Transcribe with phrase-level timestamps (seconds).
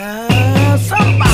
[0.00, 1.29] Have somebody.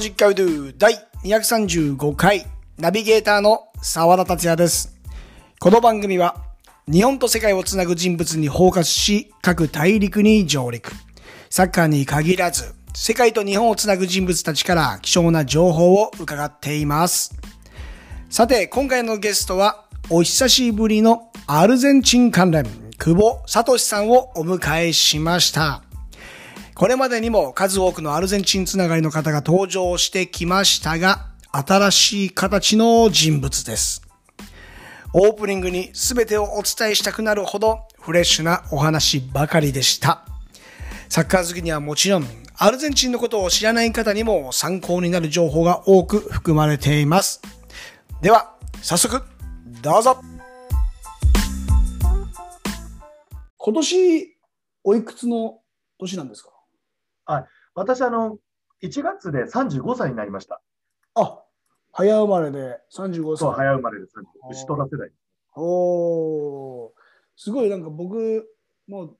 [0.00, 2.46] 50回ドゥ第235回
[2.78, 4.98] ナビゲーターの沢田達也です。
[5.58, 6.36] この番組は
[6.90, 10.90] 日本と世界をつなぐ人物にフォーカスし各大陸に上陸。
[11.50, 17.34] サッカーに限らず世界と日本をつなぐ人物たちから貴重な情報を伺っています。
[18.30, 22.64] さて、今回のゲストはお久しぶりのアルゼンチン関連、
[22.96, 25.82] 久保聡さんをお迎えしました。
[26.80, 34.00] これまでにも数多くのアルゼンチンつながりの方が登場してきましたが、新しい形の人物です。
[35.12, 40.24] オープニングに全てをお伝えしたくなるほどフレッシュなお話ばかりでした。
[41.10, 42.24] サッカー好きにはもちろん、
[42.56, 47.42] アルゼンチンのことを知らない方にも参考になる情報が多く含まれています。
[48.22, 49.22] では、早速、
[49.82, 50.18] どうぞ
[53.58, 54.36] 今年、
[54.82, 55.58] おいくつの
[55.98, 56.49] 年なんですか？
[57.74, 58.38] 私、あの、
[58.82, 60.60] 1月で35歳になりました。
[61.14, 61.42] あ、
[61.92, 63.56] 早生まれで35そう、歳。
[63.56, 64.06] 早生まれで
[64.50, 65.10] 牛虎世代。
[65.56, 66.90] おー
[67.36, 68.46] すごいなんか僕、
[68.86, 69.18] もう、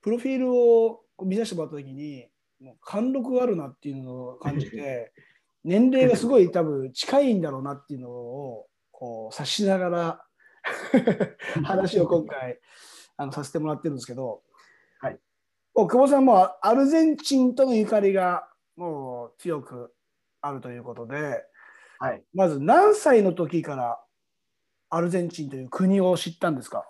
[0.00, 2.28] プロフィールを見させてもらったときに、
[2.60, 5.12] もう貫禄があるなっていうのを感じて、
[5.64, 10.24] 年齢がすごい多分近いんだろうなっていうのを、こう、察しながら
[11.64, 12.58] 話を今回、
[13.16, 14.42] あの、させてもらってるんですけど、
[15.00, 15.20] はい。
[15.74, 19.94] もう久保さんもアルゼンチンとのゆかりがもう強く
[20.40, 21.44] あるということで、
[21.98, 22.22] はい。
[22.34, 23.98] まず何歳の時から
[24.90, 26.84] アルゼンチンという国を知ったんですか？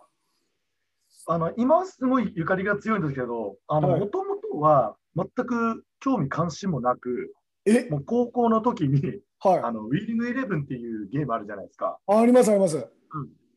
[1.26, 7.32] あの、今はすごいゆかりが強いんですけど、もともとは全く興味関心もなく、
[7.64, 7.88] え？
[7.88, 9.60] もう高校の時に、はい。
[9.60, 11.98] あの、ウィーリングイレブンっていうゲームあるじゃないですか。
[12.08, 12.88] あありますあります。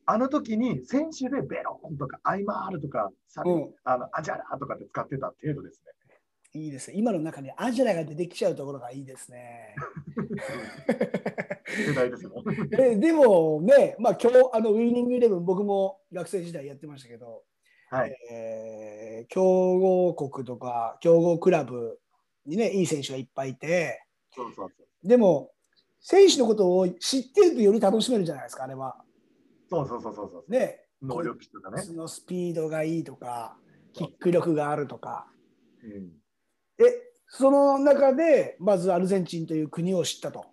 [0.06, 3.74] あの時に選手でベロンとかアイマールとか、さうん。
[3.84, 5.92] あのアジャラとかって使ってた程度ですね。
[6.54, 6.96] いいですね。
[6.96, 9.74] 今の中にアジャラが出てきちゃうところがいいですね。
[11.66, 12.22] 世代です
[12.98, 17.42] でもね、まあ今日あのウィーニングイレブン僕も学生時代やってましたけど、
[17.90, 18.16] はい。
[18.30, 19.42] えー強
[19.78, 21.98] 豪国とか強豪クラブ
[22.44, 25.08] にねいい選手がいっぱいいて、そうそうそう。
[25.08, 25.50] でも
[26.00, 28.96] 選手のことを知ってるとより楽しめるじゃないですかあれは。
[29.68, 30.50] そうそうそうそうそう。
[30.50, 30.80] ね。
[31.02, 31.82] 能力値とかね。
[31.82, 33.58] そのスピードがいいとか、
[33.92, 35.28] キック力があるとか。
[35.82, 36.12] うん
[36.78, 36.82] え、
[37.28, 40.44] その中で、まずアルゼンチンという国を知ったと。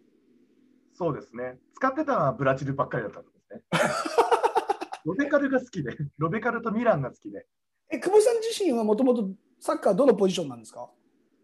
[0.94, 1.58] そうですね。
[1.76, 3.62] 使ってたのはブラジルばっかりだったんですね。
[5.06, 7.46] ロベカルが好きで、ロベカルとミランが好きで、
[7.92, 10.90] え、久保さん自身はもともとサッカーどのポジションなんですか？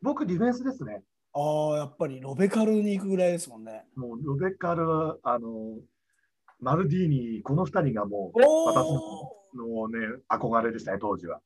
[0.02, 1.04] 僕、ディフェンスですね。
[1.34, 3.86] ああ、やっぱりロベカルに行くぐらいですもんね。
[3.96, 5.78] もうロベカルは、あの、
[6.60, 9.98] マルディーニ、この2人がもう、お私おのね、
[10.30, 11.40] 憧れでしたね、当時は。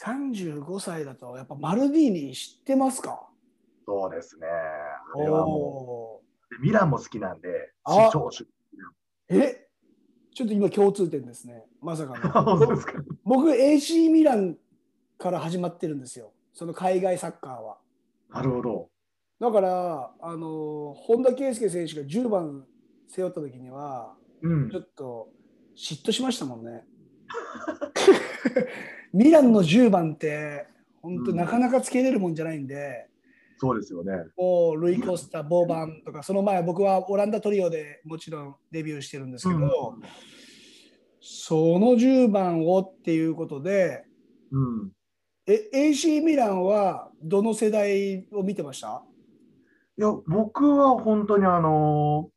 [0.00, 3.28] 35歳だと、やっぱマルディーニ知ってますか？
[3.84, 4.46] そうですね。
[4.46, 8.30] あれはもおう、でミランも好きなんで、あ超
[9.28, 9.68] え？
[10.34, 11.66] ちょっと今共通点ですね。
[11.82, 12.20] まさかの。
[12.78, 12.92] か？
[13.24, 14.56] 僕、AC ミラン
[15.18, 16.32] から始まってるんですよ。
[16.54, 17.78] その海外サッカーは。
[18.30, 18.88] なるほど。
[19.40, 22.64] だから、あの本田圭佑選手が10番
[23.08, 24.80] 背負った時には、うんちょ。
[24.80, 25.28] っと
[25.76, 26.84] 嫉妬しましたもんね。
[29.12, 30.66] ミランの10番って、
[31.00, 33.08] 本当うんなかなかつけれるもんじゃないんで、
[33.58, 34.12] そうですよね。
[34.36, 39.94] もうルイ・コスタ、ボーバンとか、その前、僕はオランダトリオでもちろんデビューしてるんですけど、
[41.20, 44.04] その10番をっていうことで、
[44.50, 44.92] うん。
[45.46, 49.04] え AC ミランはどの世代を見てました？
[49.98, 52.30] いや、僕は本当にあの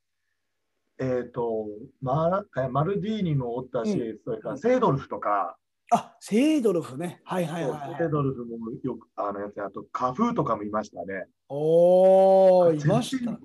[0.99, 1.67] えっ、と
[2.01, 5.57] マラえマルディーニもおったし、うそれからセードルフとか、
[5.91, 7.21] あ、セードルフね。
[7.25, 7.95] はいはいはい。
[7.97, 11.27] セードルフもよくあのやつあとカフーとかもいましたね。
[11.47, 13.37] おー、いました。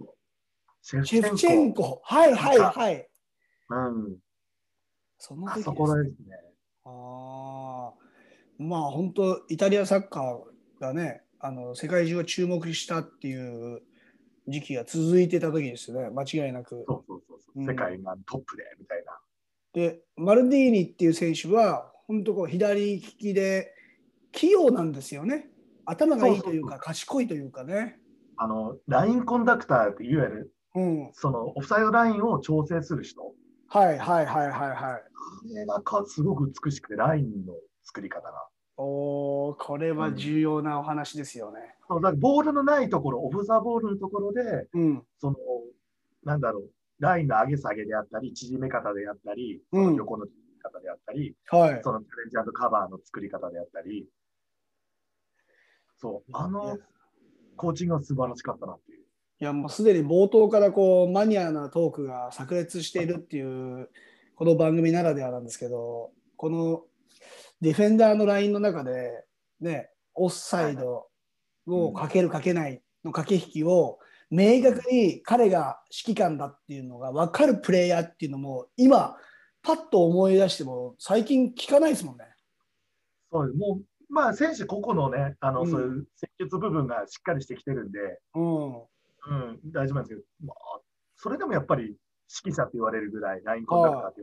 [0.82, 2.00] シェフチェンコ。
[2.04, 3.08] はいはいはい。
[3.68, 4.16] うん。
[5.18, 6.36] その時ですあそこらですね。
[6.84, 13.82] あーまあ本当イタリアサッカーがねあの世界中が注目したっていう
[14.48, 16.84] 時期が続いてた時ですよね間違いなく。
[16.86, 17.09] そう
[17.56, 19.18] 世界がトップでみたいな。
[19.72, 23.72] でマルディーニっていう選手は本当こう左利きで
[24.32, 25.50] 器用なんですよね。
[25.84, 27.98] 頭がいいというか賢いというかね。
[28.36, 31.10] あの、ラインコンダクターっていわゆるうん。
[31.12, 33.34] そのオフサイドラインを調整する人、
[33.68, 34.80] はいはいはいはいはい。
[34.80, 35.02] あ
[35.54, 38.46] れがかすごく美しくて、ラインの作り方が。
[38.76, 41.60] おーこれは重要なお話ですよね。
[41.86, 45.02] そうだからボールのないところ、オフザボールのところで、うん。
[45.18, 45.36] その、
[46.24, 46.70] なんだろう、
[47.00, 51.80] ラインの上げ下げであったり、縮め方であったり、その横の縮め方であったり、はい。
[51.82, 54.06] そのチャレンジャーカバーの作り方であったり、
[55.96, 56.78] そう、あの
[57.56, 59.00] コーチングは素晴らしかったなっていう。
[59.00, 63.88] いやもうすでに冒頭からこうマニアなトークが炸裂しているっていう
[64.34, 66.82] この番組ならではなんですけどこの
[67.62, 69.24] ディフェンダーのラインの中で
[69.60, 71.06] ねオフサイド
[71.66, 73.98] をかけるかけないの駆け引きを
[74.30, 79.16] 明確に彼が指揮官だっていうのが分かるプレイヤーっていうのも今
[79.62, 82.24] パッと思い出しても最近聞かないですもんね。
[83.30, 87.98] そうもう、まあ、選手個々のね、あの、うんそういう戦術部分がしっかりしてきてるんで、
[88.34, 88.84] うん、うん、
[89.66, 90.80] 大丈夫なんですけど、まあ、
[91.16, 91.96] それでもやっぱり
[92.44, 94.22] 指揮者って言われるぐらい、ラインコンタクターって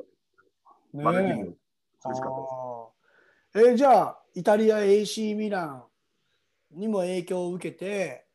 [0.93, 1.27] 言われる。
[1.27, 1.53] マルキーねニョ
[2.09, 2.31] 苦しかっ
[3.53, 3.69] たです。
[3.69, 5.83] えーじゃあイタリア AC ミラン
[6.71, 8.26] にも影響を受けて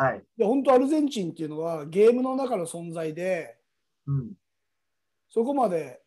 [0.00, 0.24] はい。
[0.36, 3.56] で本当アルゼンチンっていうのはゲームの中の存在で
[4.06, 4.32] うん。
[5.28, 6.00] そこまで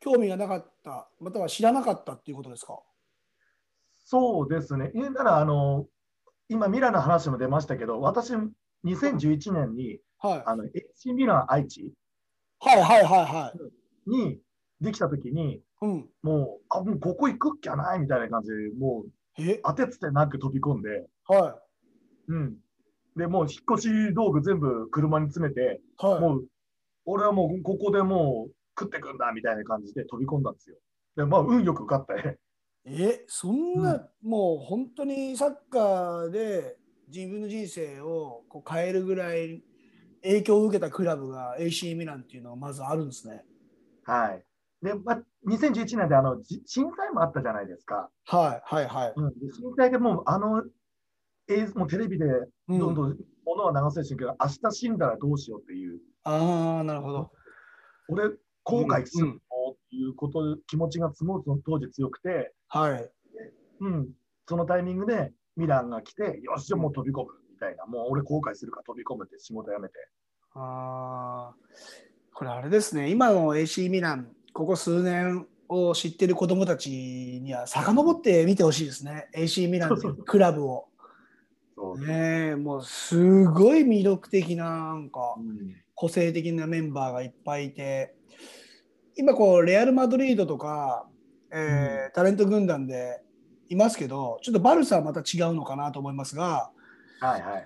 [0.00, 2.80] 興味がなかったまたは知らなかったっていうことですか？
[3.98, 4.90] そうですね。
[4.94, 5.86] 言うなら、あの、
[6.48, 8.32] 今、ミランの話も出ましたけど、私、
[8.84, 11.92] 2011年に、はいあの、AC ミラン愛知
[12.58, 13.52] はいはいはいは
[14.06, 14.10] い。
[14.10, 14.40] に
[14.80, 19.60] できたときに、うん、もう、あ、もうここ行くっきゃないみたいな感じで、もう、え？
[19.64, 21.60] 当てつてなく飛び込んで、は
[22.26, 22.56] うん。
[23.16, 26.20] で、もう引っ越し道具全部車に詰めて、いはい。
[26.20, 26.44] もう、
[27.04, 30.76] 俺はもうここでもう食ってくんだみたいな感じで飛び込んだんですよ。
[31.16, 32.38] で、まあ、運よく受かって。
[32.84, 36.76] えそんな、もう本当にサッカーで
[37.08, 39.62] 自分の人生をこう変えるぐらい
[40.22, 43.42] 影響を受けたクラブが AC ミランっていうのはまずあるんですね。
[44.04, 44.44] はい。
[44.82, 48.08] で、まあ、2011年であのじ震災もあったじゃないですか。
[48.26, 49.12] はいはいはい。
[49.16, 50.62] うん、で震災でもうあの
[51.50, 52.24] 映像もテレビで
[52.68, 57.30] うんどんどん物は流せるしけど、明日死んだらどうしようっていう、ああなるほど。
[58.08, 58.28] 俺、
[58.64, 59.40] 後悔するのうんっ
[59.90, 63.10] ていうこと、気持ちがすごく当時強くて、はい。
[63.80, 64.08] うん、
[64.46, 69.94] そのタイミングでミランが来て、よし、じゃあもう飛び込むみたいな、もう俺後悔するから飛び込むって仕事辞めて。
[70.54, 71.54] ああ
[72.34, 80.89] これあれですね今の AC ミランここ数年を知ってる子供たちには遡って見てほしいですね AC ミランっていうクラブを。
[81.96, 85.76] ねえもうすごい魅力的ななんかうん。
[85.94, 88.14] 個性的なメンバーがいっぱいいて。
[89.16, 91.06] 今こうレアル・マドリードとか、
[91.52, 93.20] えータレント軍団で
[93.68, 96.70] いますけどちょっとバルサはまた違うのかなと思いますが
[97.20, 97.64] はいはいはい。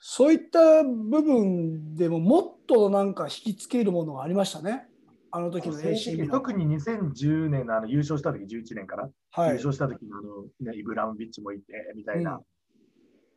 [0.00, 4.86] そういった部分でももっとなんか引きつけるものがありましたね。
[5.30, 6.28] あの時の AC ミラン。
[6.30, 9.48] 特に2010年のあの優勝した時11年から、はい。
[9.50, 12.40] 優勝した時のあの、ね、イブラムビッチもいてみたいな、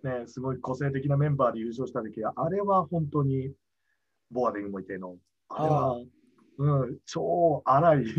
[0.04, 3.54] ね、すごい個性的なメンバーで優勝した時は、あれは本当に
[4.32, 5.18] ボアディングもいての、
[5.50, 5.98] あれは、
[6.58, 8.14] うん、超荒い、 ね、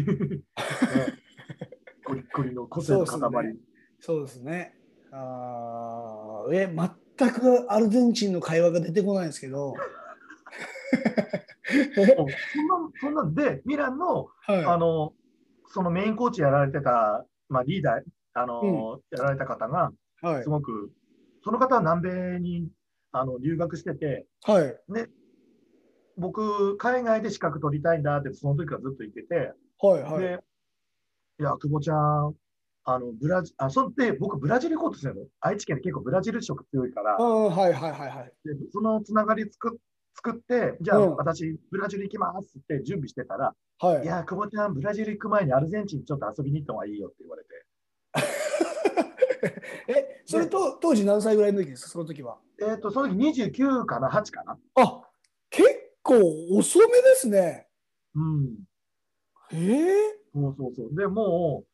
[2.05, 3.21] ゴリッゴリの個性の塊。
[3.21, 3.61] そうですね
[4.01, 4.79] そうですね。
[5.13, 9.75] あーえ全くアルゼンチンの会話が出てこないんですけど。
[11.95, 12.25] そんな
[13.01, 15.15] そんなんで、ミランのはいあの
[15.67, 18.03] そのメインコーチやられてた、まあ、リーダー、
[18.35, 20.93] あのやられた方が、はいすごく、
[21.45, 22.69] その方は南米に
[23.13, 24.77] あの留学してて、はい
[26.19, 30.21] 僕、海外で資格取りたいんだって、その時からずっと言ってて、はいはい。
[30.21, 30.39] で、
[31.41, 32.35] いや、久保ちゃん、
[32.85, 35.23] あのブラジあそんで僕、ブラジル行こうとしてるの。
[35.41, 38.33] 愛知県で結構ブラジル色強いから、うんはいはいはいはい。
[38.45, 39.79] でそのつながり作っ
[40.15, 47.49] 作って、じゃあ、うん私、ブラジル行きますって準備してたら、はいいや、久保ちゃん、ブラジル行く前にアルゼンチンちょっと遊びに行った方がいいよって言われて。
[49.89, 51.91] えそれと当時何歳ぐらいの時ですか？
[51.91, 52.39] その時は。
[52.61, 53.17] えっ、と、その時
[53.51, 54.59] 29かな、8かな。
[54.77, 55.03] あ
[55.51, 55.69] 結
[56.03, 56.15] 構
[56.57, 57.69] 遅めですね。
[58.15, 58.55] うん。
[59.53, 59.95] ええ
[60.33, 60.95] そうそうそう。
[60.97, 61.65] でも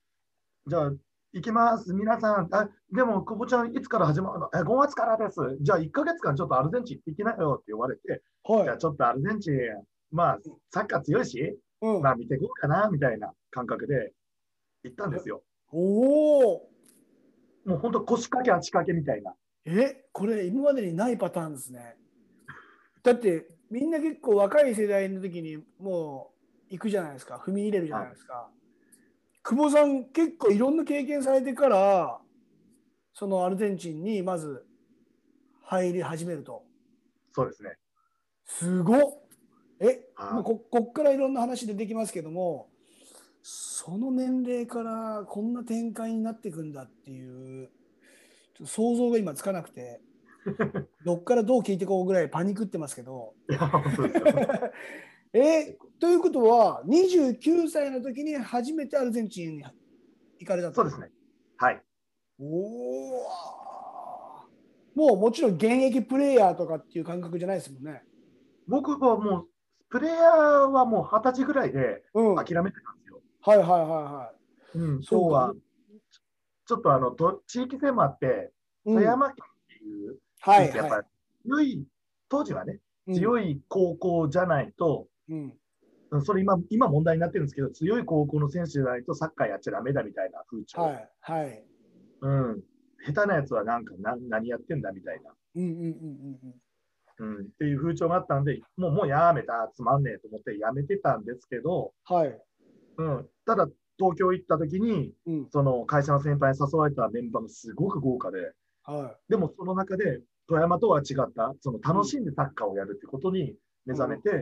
[0.67, 0.93] う、じゃあ、
[1.33, 1.93] 行きます。
[1.95, 4.51] 皆さん、あでも、久保ちゃん、いつから始まるの？
[4.55, 5.37] え、5月からです。
[5.61, 8.65] じゃあ、1ヶ月間ちょっとアルゼンチン行ってきなよって言われて、はい。
[8.65, 9.55] じゃあ、ちょっとアルゼンチン、
[10.11, 10.39] まあ、
[10.73, 14.13] サッカー強いし、うんまあ、見ていこうかな、みたいな感覚で
[14.83, 15.43] 行ったんですよ。
[15.71, 16.71] おお。
[17.69, 19.35] もう本当、腰掛け、足掛けみたいな。
[19.67, 21.97] えこれ今までにないパターンですね。
[23.03, 26.33] だってみんな結構若い世代の時にも
[26.71, 28.49] う行くじゃないですか踏み入れるじゃないですか。
[29.43, 32.19] 久保さん結構いろんな経験されてから
[33.13, 34.65] そのアルゼンチンにまず
[35.63, 36.65] 入り始めると
[37.33, 37.77] そうですね。
[38.47, 39.01] すごっ
[39.81, 42.71] え、はいまあ、ここっからいろんな話出てきますけども
[43.51, 47.71] その年齢からこんな展開になっていくんだっていう
[48.63, 50.03] 想像が今つかなくて
[51.07, 53.33] どっからどう聞いていこうぐらいパニックってますけど。
[55.33, 59.65] えということは29歳の時に初めてアルゼンチンに
[60.39, 61.11] 行かれたとそうですね。
[61.57, 61.83] はい。
[62.39, 63.23] おお
[64.95, 68.03] もうもちろん現役プレイヤーとかっていう感覚じゃないですもんね。
[68.67, 69.49] 僕はもう、
[69.89, 72.98] プレイヤーはもう二十歳ぐらいで諦めてたん
[73.57, 73.73] ですよ。
[73.73, 74.33] はいはいは
[74.75, 75.55] うん、そうか今日は、
[76.67, 78.53] ちょっとあの、ど地域性もあって、
[78.85, 78.93] い。
[78.93, 81.07] 富山県っていうはいやっぱはり
[81.45, 81.87] 強い、
[82.29, 83.15] 当時はね、い。
[83.15, 83.53] 強い。
[83.53, 85.39] い高校じゃないと、うん。
[86.11, 90.83] うんそれ今、今問題になってるんですけど、強い高校の選手じゃないとサッカーやっちゃダメだみたいな風潮。
[90.83, 91.65] はいはい。
[92.23, 92.63] うん。
[93.07, 95.85] 下手なやつはなんかな何やってんだみたいな、うんうんうん
[97.21, 97.45] うんうん。
[97.45, 102.17] っていう風潮があったんで、もうもうやめた、つまんねえと思ってやめてたんですけど、うん。
[102.17, 102.43] はい。
[102.99, 103.29] うん。
[103.47, 105.49] ただ、東京行った時に、うん。
[105.51, 108.53] その会社の先輩に誘われたメンバーがすごく豪華で、
[108.83, 113.55] はでもその中で富山とは違った、その楽しんでサッカーをやるってことに
[113.87, 114.33] 目覚めて、い。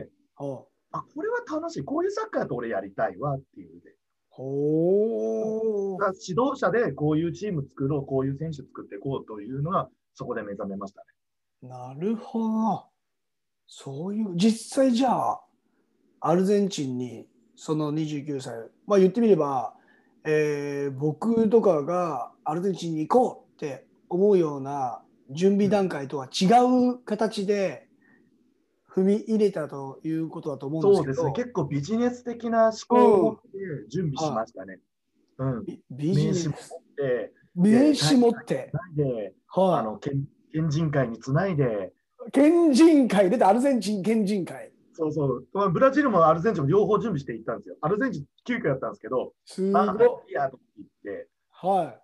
[0.43, 3.95] はあ、これは楽しい、こういうサッカーだと俺やりたいわっていうので、
[4.29, 11.69] ほーだから指導者でこういうチーム作ろう、こういう選手作っていこうというのが、そこで目覚めましたね。
[11.69, 12.85] なるほど。
[13.67, 15.41] そういう、実際じゃあ、
[16.21, 18.53] アルゼンチンにその29歳、
[18.85, 19.73] まあ言ってみれば、
[20.23, 26.45] えー僕とかがアルゼンチンに行こうって思うような準備段階とは違
[26.91, 27.87] う形で
[28.89, 33.49] 踏み入れたということだと思うんですけど、そうですね、結構ビジネス的な思考を持って
[33.89, 34.79] 準備しましたね。
[35.39, 35.65] うん。
[35.65, 36.49] ビビジネス。
[36.49, 39.15] 名刺も持って、名刺持って、つない。
[39.17, 41.93] で、あはの県県人会につないで、
[42.27, 43.29] い、県人会。
[43.29, 47.75] 出てアルゼンチン県人会そうそう、まあブラジルもアルゼンチンも両方準備していったんですよ。
[47.81, 49.83] アルゼンチン急遽やったんですけど、すごい、あ
[50.27, 51.95] いいやと言って、は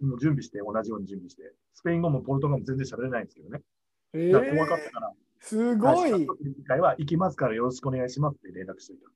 [0.00, 1.42] いもう準備して、同じように準備して、
[1.74, 3.62] スペイン語もポルトガルも全然喋れないんですけどね。
[4.12, 6.10] えだから怖かったから、すごい。
[6.10, 9.10] 会社の県人会は行きますからよろしくお願いしますって連絡していた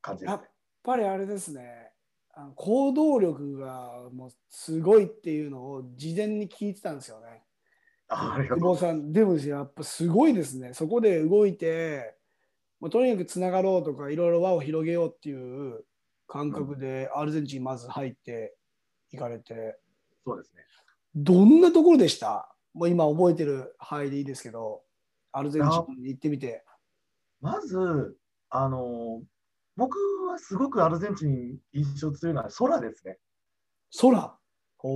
[0.00, 0.48] 感じですやっね。
[0.82, 1.92] ぱりあれですね
[2.34, 7.42] あの行動力がもうすごいっていうのを事前に聞いてたんですよね。
[8.08, 12.16] あ久保さんでもやっぱすごいですねそこで動いて
[12.82, 15.84] もうとにかくつながろうとかいろいろ輪を広げようっていう
[16.26, 18.56] 感覚でアルゼンチンまず入って
[19.12, 19.78] いかれて。
[20.26, 20.64] そうですね。
[21.14, 22.52] どんなところでした？
[22.74, 24.82] もう今覚えてる範囲でいいですけど
[25.30, 26.64] アルゼンチンに行ってみて。
[27.40, 28.16] まず、
[28.50, 29.22] あの
[29.76, 29.96] 僕
[30.28, 33.18] はすごくアルゼンチン印象強いのは空ですね。
[34.00, 34.36] 空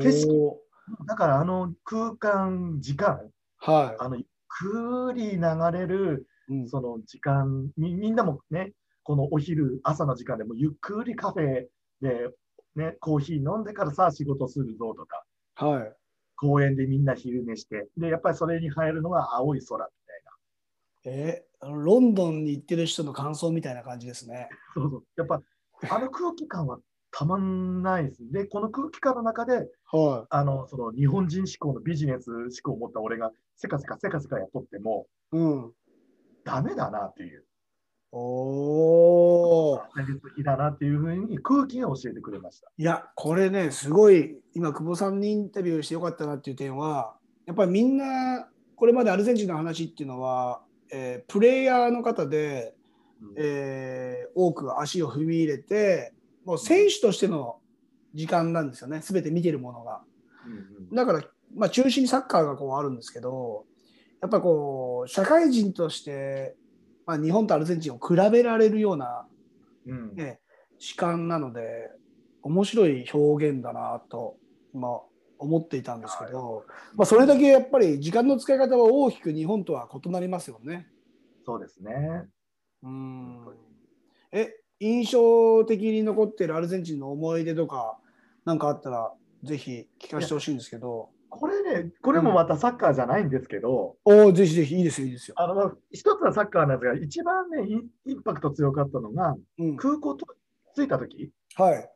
[0.00, 0.33] 景色。
[0.33, 5.40] おだからあの空間、時間、ーはあのゆっくり流
[5.73, 6.26] れる
[6.69, 8.73] その時間み、みんなもね、
[9.03, 11.67] このお昼、朝の時間でもゆっくりカフェ
[12.00, 12.31] で、
[12.75, 15.25] ね、コーヒー飲んでからさあ仕事するぞとか、
[15.55, 15.93] はい
[16.38, 20.23] 公園でみんな昼寝して、で、やっぱりそれに入るのが青い空みたい
[21.07, 24.50] えーあのロンドンに行ってる人の感想みたいな感じですね。
[24.76, 24.83] な。
[24.83, 25.05] そうそう。
[25.17, 25.41] やっぱ、
[25.88, 26.79] あの空気感は
[27.11, 28.31] たまんないです。
[28.31, 35.37] で、この空気感の中で、はあの、その日本人志向のビジネス志向を持った俺がせかせかせかせかやっとっても、い。
[35.37, 35.73] うん。
[36.47, 37.45] ダメだなっていう。
[38.12, 39.83] おお。
[39.97, 42.71] 現実的だなっていうふうに空気が教えてくれました。
[42.79, 50.62] いや、これね、すごい、今、久保さんにインタビューしてよかったなっていう点は、やっぱりみんな、これまでアルゼンチンの話っていうのは、
[50.93, 52.75] えープレイヤーの方で、
[53.21, 57.59] うんえー多く足を踏み入れて、もう選手としての
[58.15, 60.03] 時間なんですよね、すべて見てるものが。
[60.47, 60.57] うんう
[60.93, 61.23] んだから、
[61.55, 63.65] まあ、中心にサッカーがこうあるんですけど、
[64.26, 66.56] やっぱこう、社会人として、
[67.06, 69.25] まあ、日本とアルゼンチンを比べられるような、
[69.87, 70.40] うんね、
[70.78, 71.92] 主観なので、
[72.42, 74.37] 面白い表現だなと、
[74.75, 75.00] まあ、
[75.38, 76.64] 思っていたんですけど、
[76.97, 80.88] まあ、それだけやっぱり時間の使い方は大きく日本とは異なりますよね。
[81.45, 81.92] そうですね。
[82.83, 83.47] うん
[84.33, 87.97] え、印象的に残っているアルゼンチンの思い出とか、
[88.45, 89.12] なんかあったら、
[89.45, 95.35] ぜひ聞かせてほしいんですけど、これね、これもまたサッカーじゃないんですけど、おお、ぜひぜひいいですよ、いいですよ。
[95.38, 97.66] あの、まあ一つはサッカーなんですが、一番ね、
[98.07, 100.26] インパクト強かったのが、うん、空港と
[100.75, 101.90] 着いたとき、はい。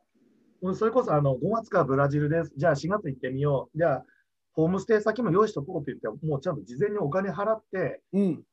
[0.61, 2.53] うんそれこそあの5月からブラジルです。
[2.55, 3.77] じゃあ4月行ってみよう。
[3.77, 4.05] じゃあ、
[4.53, 8.43] ホームステイ先も用意しとこうって言って、もうちゃんと事前にお金払って、うん。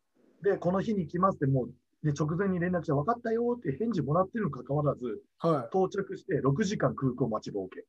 [0.43, 1.71] で、この日に来ますって、もう、
[2.03, 5.77] で直前に連絡して、分かったよって返事もらってるにもかかわらず、はい。
[5.77, 7.85] 到着して6時間空港待ちぼうけ。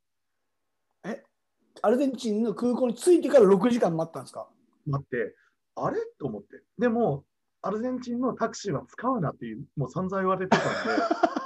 [1.82, 4.48] アルゼンチンの空港に着いてから6時間待ったんですか？
[4.86, 5.34] 待って、
[5.76, 5.98] あれ？
[6.18, 6.62] と思って。
[6.78, 7.24] でも、
[7.62, 10.66] アルゼンチンのタクシーは使うなっていう、もう散々言われてたんで、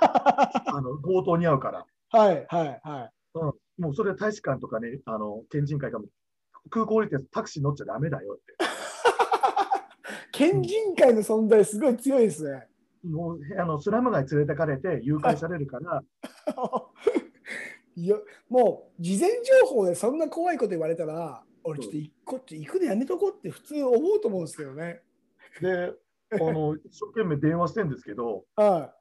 [0.70, 1.86] あの強盗に遭うから。
[2.10, 3.10] はいはいはい。
[3.34, 6.06] うん、もうそれは大使館とかね、あの県人会がも
[6.70, 8.56] 空港降りてタクシー乗っちゃダメだよって。
[10.32, 12.68] 県人会の存在すごい強いですね。
[13.04, 16.02] もうあのスラム街連れてかれて誘拐されるから、
[17.96, 18.16] いや
[18.48, 25.00] もう事前情報でそんな怖いこと言われたら俺ちょっと行こって行くのやめとこうって普通思うと思うんですけどね。
[25.60, 25.92] で、
[26.32, 28.94] あの 一生懸命電話してんですけど、は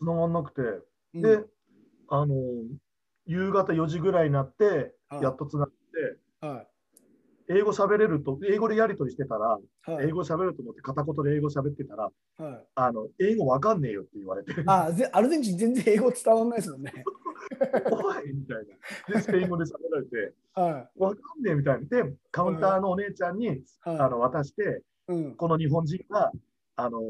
[0.00, 1.22] 繋がんなくて、い。
[1.22, 1.46] で、うん。
[2.08, 2.34] あの
[3.26, 5.22] 夕方4時ぐらいになって、はい。
[5.22, 6.66] やっと繋がって、は
[7.52, 12.04] 英語喋れると、英語でやり取りしてたら、いはい英語喋ると思って片言で英語喋ってたら、
[12.38, 12.66] はい。
[12.76, 16.92] あの英語わかんねえよって言われて、あぜアルゼンチン全然英語伝わんないですもんね。
[17.90, 18.66] おいみたい
[19.08, 19.14] な。
[19.14, 21.88] で、スペイン語で喋られて、はわかんねえみたいな。
[21.88, 23.64] で、カウンターのお姉ちゃんに、い。
[23.80, 23.98] はい。
[23.98, 25.34] あの渡して、うん。
[25.34, 26.30] この日本人が、
[26.76, 27.00] あの、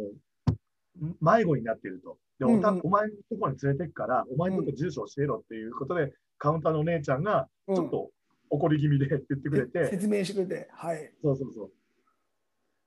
[1.20, 2.18] 迷子になっていると。
[2.38, 8.10] で、おたうんうんお前のところに連れてくから、お前のとこ住所教えろっていうことで、カウンターのお姉ちゃんが、うんちょっと
[8.50, 11.12] 怒り気味で 言ってくれて、説明してくれて、はい。
[11.22, 11.72] そうそうそう。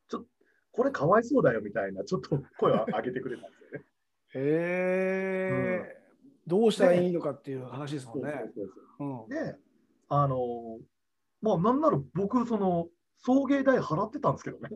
[0.07, 0.27] ちょっと、
[0.71, 3.85] これかわいそうだよみたいな、ちょっと声を上げてくれたんですよね。
[4.35, 5.97] へえ、
[6.45, 8.31] どうしたらいいのかっていう話ですもんね。
[8.55, 9.29] そうそうそううん。
[9.29, 9.57] で、
[10.09, 10.79] あの
[11.41, 14.69] まあ、なんなら僕、その、送迎代払ってたんですけどね、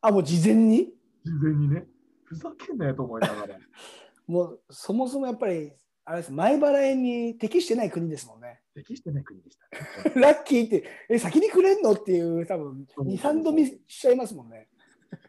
[0.00, 0.92] あ、もう事前に？
[1.24, 1.86] 事前にね。
[2.24, 3.58] ふざけんなよと思いながら。
[4.26, 5.72] もうそもそもやっぱり、
[6.04, 8.62] あれです、前払いに適してない国ですもんね。
[8.80, 10.14] 適してない国でしたね。
[10.20, 14.68] ラッキーって、え、先にくれんのっていう、多分2、3度見しちゃいますもんね。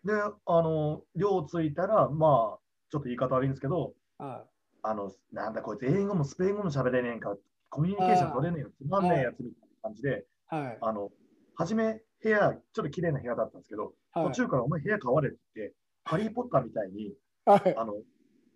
[0.03, 4.45] で、あの、寮着いたら、まあ、ちょっと言い方悪いんですけど、は
[4.83, 7.35] あの、なんだこいつ、英語もスペイン語も喋れねえんか、
[7.69, 10.55] コミュニケーション取れねえよ、つまんねえやつみたいな感じで、い。
[10.55, 10.77] はい。
[10.81, 11.11] あの、
[11.55, 17.13] 初め部屋、ちょっと綺麗な部屋だったんですけど、はい途中からお前部屋変われって言って、ハリー・ポッターみたいに、
[17.45, 17.75] はい。
[17.77, 17.93] あの、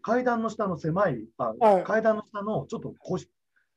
[0.02, 3.31] 階段の下の狭い、あはい階段の下のちょっと個室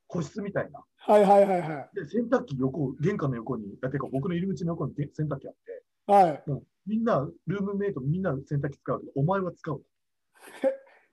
[0.08, 0.82] 個室みたいな。
[0.98, 1.90] はいはいはいはい。
[1.94, 6.42] で、洗濯機横、玄関の横に、あてか僕の入り口の横にで洗濯機あって、はい。
[6.46, 9.82] もうみんな、ルームメイトみんな洗濯機使うけど、お前は使う。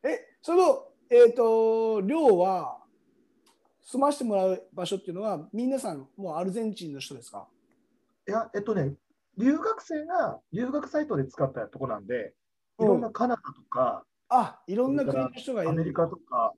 [0.03, 2.81] え、その、えっ、と、寮は、
[3.81, 7.47] 住ましてもらう場所っていうのは、皆さん、もうアルゼンチンの人ですか？
[8.27, 8.95] いや、えっとね、
[9.37, 12.33] 留学生が留学サイトで使ったとこなんで、
[12.79, 15.69] いろんなカナダとか、あ、いろんな国の人がいる。
[15.69, 16.53] アメリカとか、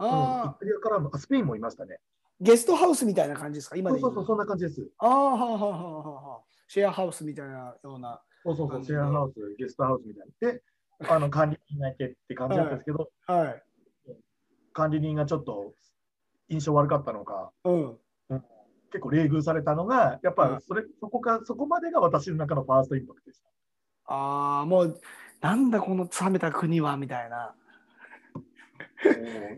[0.00, 1.98] うん、イああ、タリアからも、あスペインもいましたね。
[2.40, 3.76] ゲストハウスみたいな感じですか？
[3.76, 4.88] 今そうそうそう、そんな感じです。
[4.98, 6.40] ああ、はあはあはあはあ。
[6.68, 8.22] シェアハウスみたいなような。
[8.42, 10.52] そうそうそう、シェアハウス、ゲストハウスみたいな。
[10.52, 10.62] で、
[11.08, 13.62] あの管理人がいてって感じだったんですけど、はい。
[14.72, 15.74] 管理人がちょっと
[16.48, 17.98] 印象悪かったのか、うん。
[18.92, 23.48] 結構冷遇されたのが、やっうんぱそれ、そこか、そこまでが私の中のファーストインパクトでした。
[24.12, 25.00] ああ、もう、
[25.40, 27.54] なんだこの冷めた国はみたいな。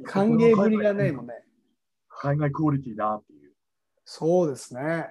[0.05, 1.35] 歓迎ぶりがないもんね。
[2.09, 3.53] 海外クオリティだっていう。
[4.05, 5.07] そうですね。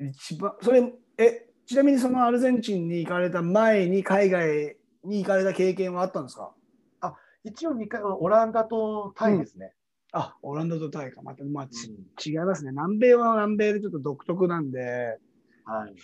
[0.00, 6.52] うん一番、それ、え、ちなみにそのアルゼンチンに行かれた前に海外に行かれた経験はあったんですか？
[7.44, 9.74] 一応2回、オランダとタイですね。
[10.12, 11.22] あ、オランダとタイか。
[11.22, 12.70] また、まあ、ちうん違いますね。
[12.70, 15.18] 南米は南米でちょっと独特なんで、
[15.64, 15.94] はい。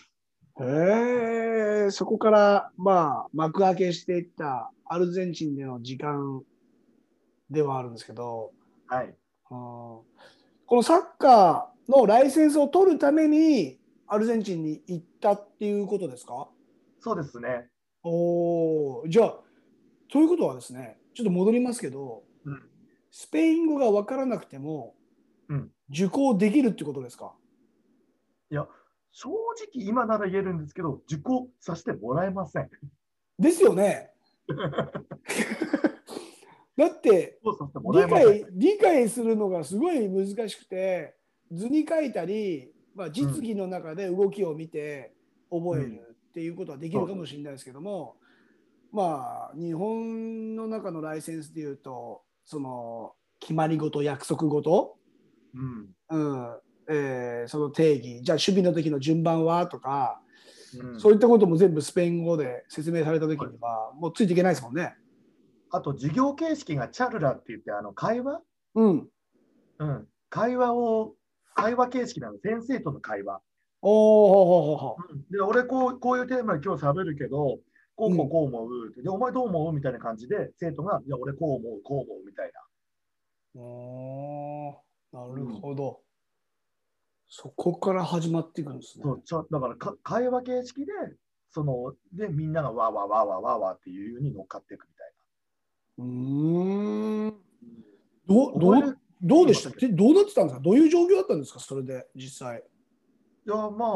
[0.60, 6.42] へえ、そこから、まあ、幕開けしていったアルゼンチンでの時間
[7.50, 8.52] ではあるんですけど、
[8.86, 9.06] はい。
[9.06, 9.14] うん
[9.50, 10.04] こ
[10.76, 16.48] のサッカーのライセンスを取るためにアルゼンチンに行ったっていうことですか？
[17.00, 17.68] そうですね。
[18.02, 19.34] おーじゃあ、
[20.12, 22.62] ということはですね、ちょっと戻りますけど、うん
[23.10, 24.94] スペイン語が分からなくても、
[25.48, 27.32] うん受講できるってことですか？
[28.50, 28.66] いや、
[29.10, 32.68] 正直今なら言えるんですけど、受講させてもらえません。
[33.38, 34.12] ですよね。
[36.78, 37.40] だって、
[37.92, 38.08] 理。
[38.08, 41.16] 解理解するのがすごい難しくて
[41.50, 45.12] 図に書いたり、まあ、実技の中で動きを見て
[45.50, 48.14] 覚えるっていうことはできるかもしれないですけども、
[48.92, 54.96] まあ日本の中のライセンスでいうとその決まり事約束事、
[55.54, 55.88] うん。
[56.10, 56.56] うん
[56.90, 64.94] えーその定義じゃあ守備の時の順番はとか、うんそういったことも全部スペイン語で説明された時にはもうついていけないですもんね。
[65.70, 68.40] あと、授業形式がチャルラって言って、あの会話、
[68.74, 69.08] うん、
[69.78, 71.14] うん、会話を、
[71.54, 73.40] 会話形式なの、先生との会話。
[73.82, 75.22] おうん。
[75.30, 77.58] で、俺こう、こういうテーマで今日喋るけど、
[77.96, 79.72] こうこうこう思うって、で、お前どう思う？
[79.72, 83.60] みたいな感じで、生徒が、いや、俺こう思う、こう思うみたいな。
[83.60, 84.74] おー
[85.10, 86.00] なるほど、
[87.28, 89.04] そこから始まっていくんですね。
[89.04, 90.92] そうちょだからか会話形式で
[91.50, 95.12] その、で、みんながわーわーわーわーわーわーっていうように乗っかっていくみたい
[95.98, 97.26] うーん。
[97.26, 97.32] な。
[98.26, 99.70] どう、どう、どうでした？
[99.70, 100.60] ってどうなってたんですか？
[100.62, 101.60] どういう状況だったんですか？
[101.60, 102.62] それで、実際。
[103.46, 103.86] いや、ま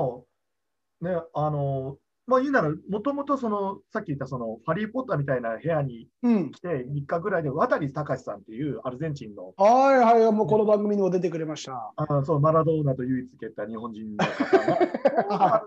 [1.03, 6.51] あ、ね、あの、まあ言うなら、もともとその、さっき言ったその、ハリー・ポッターみたいな部屋にうん。
[6.53, 11.93] 来て、3日ぐらいで、渡隆さんっていうアルゼンチンの、はいはい、もうこの番組にも出てくれました。
[11.97, 14.59] あのそうマラドーナと唯一蹴った日本人の方
[15.39, 15.67] が、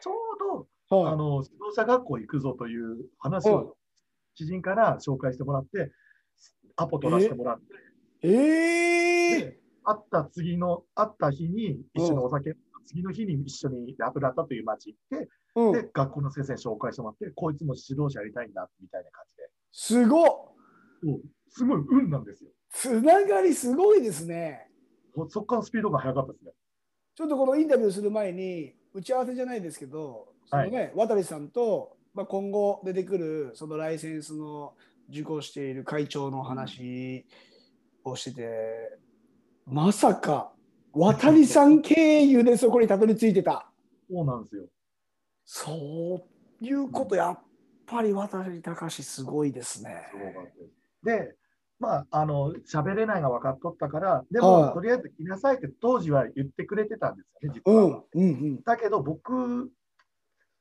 [0.00, 3.76] ちょうど、あはの、指導者学校行くぞという話はいを
[4.38, 5.90] 知人から紹介してもらって、
[6.76, 8.30] アポ取らせてもらって、い。
[8.30, 12.54] ええで会った次の、会った日に一緒にお酒、
[12.86, 15.72] 次の日に一緒にラプラタという町行って、うん。
[15.72, 19.50] で、学校の先生に紹介してもらって、こいつも指導者やりたいんだ、みたいな感じで。
[19.72, 20.28] すごっ
[21.50, 22.50] すごい運なんですよ。
[22.70, 24.68] つながりすごいですね。
[25.14, 26.52] ほそこからスピードが速かったですね。
[27.16, 34.74] ちょっとこのインタビューする前に、打ち合わせじゃないですけど、そのね、渡さんと、まあ、今後出てくるそのライセンスの
[35.08, 37.24] 受講している会長の話
[38.02, 38.98] をしてて、
[39.66, 40.50] まさか
[40.92, 43.70] 渡さん経由でそこにたどり着いてた。
[44.10, 44.64] そうなんですよ。
[45.44, 46.24] そ
[46.60, 47.38] ういうこと、やっ
[47.86, 49.94] ぱり渡隆すごいですね。
[51.04, 51.34] ですで、
[51.78, 58.02] まあ、あの、喋れないが分かっとったから、でも、はいとりあえず来なさいって当時は言ってくれてたんですよね、実は。
[58.12, 58.62] うん、うん、うん。
[58.64, 59.70] だけど、僕、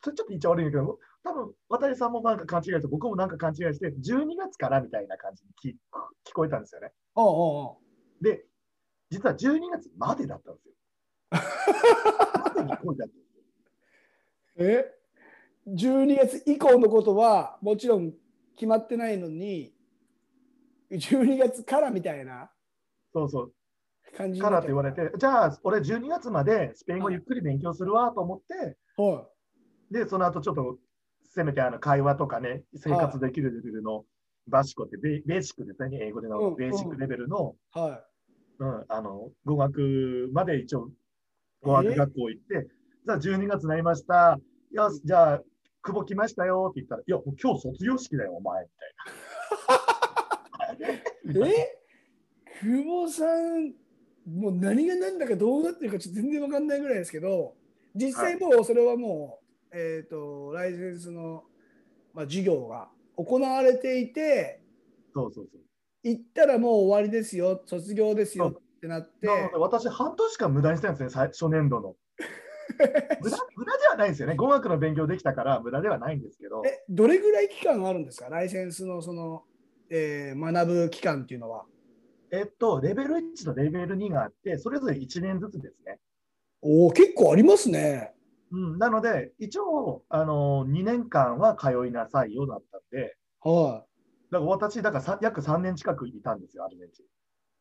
[0.03, 5.75] それちょっと言っちゃ悪いんだけど、多分渡さんもなんか勘違いして、僕もなんか勘違いして、12月からみたいな感じに聞
[6.25, 6.91] 聞こえたんですよね。
[7.15, 7.77] おうお
[8.21, 8.45] うで、
[9.09, 10.73] 実は12月までだったんですよ。
[11.31, 13.09] までに来いだっ
[14.55, 14.67] たん。
[14.67, 14.93] え
[15.67, 18.13] 12月以降のことはもちろん
[18.55, 19.73] 決まってないのに
[20.91, 22.49] 12月からみたいな
[23.13, 23.53] そうそう。
[24.15, 29.27] 感じにからって言われて、じゃあ、俺12月までスペイン語ゆっくり勉強するわと思って、は
[29.91, 30.77] で、その後ちょっと、
[31.37, 34.05] せめてあの会話とかね、生活できるレベルの
[34.47, 37.79] バシコってベベーシックですね、英語でうんのベーシックレベルの、い。
[37.79, 38.03] は
[38.59, 40.89] うん、あの、語学まで一応、
[41.61, 42.67] 語学学校行って、
[43.05, 44.39] じゃあ12月になりました。
[44.71, 45.41] よし、じゃあ、
[45.83, 46.69] 久保来ましたよ。
[46.71, 48.69] って言ったら、いや、もう今日卒業式だよ、お前、み
[50.79, 51.47] たいな。
[51.47, 51.77] い え？
[52.61, 53.75] 久保さん
[54.25, 57.53] もう何が何だかどうなってるかちょっと全然わかんないぐらいですけど
[57.93, 59.46] 実際もうそれはもう、
[59.77, 61.43] えっ、とライセンスの、
[62.13, 64.61] まあ、授業が行われていて
[65.13, 65.61] そうそうそう。
[66.03, 71.95] 行ったらもう終わりですよ卒業ですよってなって私、半年間無駄にしたんですね、最初年度の。
[73.21, 74.35] 無駄無駄ではないんですよね。
[74.35, 78.29] 語学の勉強できたから無駄ではないんですけど、えどれぐらい期間あるんですか？
[78.29, 79.43] ライセンスのその、
[79.89, 81.65] えー学ぶ期間っていうのは。
[82.29, 85.99] えっと、レベル1とレベル2があって、それぞれ1年ずつですね。
[86.61, 88.13] おお結構ありますね。
[88.51, 93.85] うん、なので、一応、あの2年間は通いなさいよだったんで、は
[94.31, 97.05] だから私、だからさ約3年近くいたんですよ、アルゼンチン。
[97.05, 97.09] い。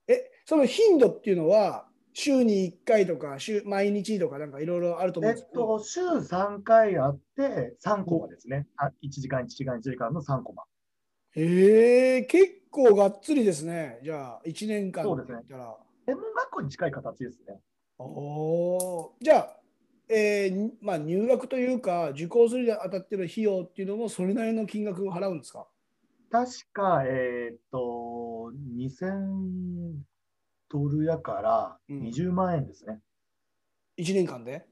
[0.09, 8.67] えその頻度っていうのは週に1回とか週毎日とかなんかいろいろあると思うんえっですけど、と、週3回あって、3コマですね。
[8.77, 10.63] あ1時間、1時間、1時間の3コマ。
[11.33, 13.99] へえ結構がっつりですね。
[14.03, 15.41] じゃあ1年間そうですね。
[16.07, 17.61] 専門学校に近い形ですね。
[17.99, 19.57] おおじゃあ、
[20.09, 25.67] えーにまあ、入学というか受講するにあたっての費用っていうのもそれなりの金額を払うんですか？
[26.31, 29.95] 確か、えーっと、2000
[30.69, 33.01] ドルやからうん20万円ですね。
[33.99, 34.65] 1年間で？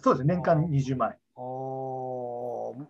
[0.00, 1.16] そうですね、年間20万円。
[1.36, 2.86] あー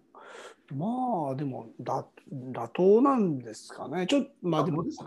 [0.75, 4.07] まあでもだ妥当なんですかね。
[4.07, 4.99] ちょっとまあでも妥当です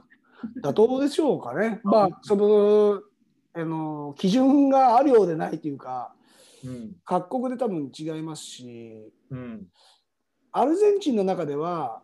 [0.62, 1.80] 妥当でしょうかね。
[1.86, 3.02] まあその
[3.54, 6.14] あの基準があるようでないというか
[6.66, 6.96] うん。
[7.06, 9.68] 各国で多分違いますしうん。
[10.52, 12.02] アルゼンチンの中では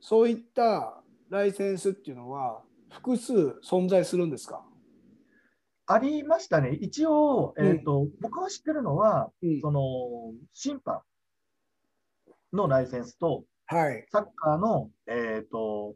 [0.00, 3.32] そういったライセンスっていうのは複数
[3.64, 4.64] 存在するんですか、
[5.86, 6.70] ありましたね。
[6.80, 9.80] 一応、えーっと、僕が知ってるのは、うんその、
[10.52, 11.00] 審判
[12.52, 14.06] のライセンスと、はい。
[14.10, 15.94] サッカーの、えーっと、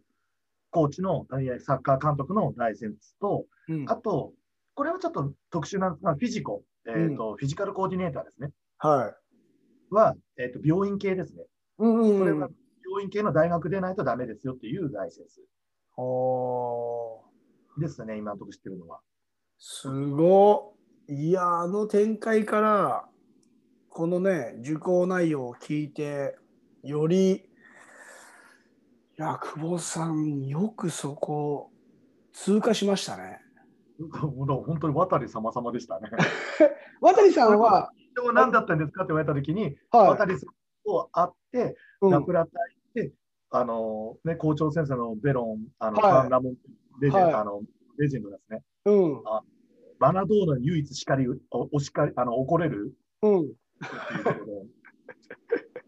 [0.71, 1.27] コーチの、
[1.61, 4.33] サッカー監督のライセンスと、うんあと、
[4.75, 8.51] これはちょっと特殊なんですが、フィジコ、えーっと、フィジカルコーディネーターですね。
[8.79, 9.13] は
[9.91, 9.95] い。
[9.95, 11.45] は、えーっと、病院系ですね。
[11.79, 12.49] うんうんうんこれは
[12.89, 15.43] 病院系の大学でないとダメですよっていうライセンス
[15.97, 19.01] おーですね、今のところ知ってるのは。
[19.59, 20.75] すご
[21.09, 21.29] い。
[21.29, 23.09] いや、あの展開から、
[23.89, 26.37] このね、受講内容を聞いて、
[26.83, 27.41] より、い
[29.17, 31.71] や、久保さん、よくそこ、
[32.33, 33.41] 通過しましたね。
[34.11, 36.11] 本当に渡り様々でしたね。
[37.01, 40.09] 渡さんは、長何だったんですかって言われたときに、はい。
[40.11, 40.39] 渡さん
[40.85, 42.51] と会って、うんラプラタ
[42.95, 43.13] 行って、
[43.51, 46.57] あの、ね、校長先生のベロン、あの、はいラモン
[47.01, 47.63] レジェンド、はいあの、
[47.99, 48.63] レジェンドですね。
[48.85, 49.23] うん。
[49.99, 53.53] マラドーナに唯一叱り、おお叱り、あの、怒れるうん。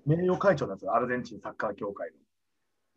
[0.04, 2.16] 名誉会長なんですよ、アルゼンチンサッカー協会の。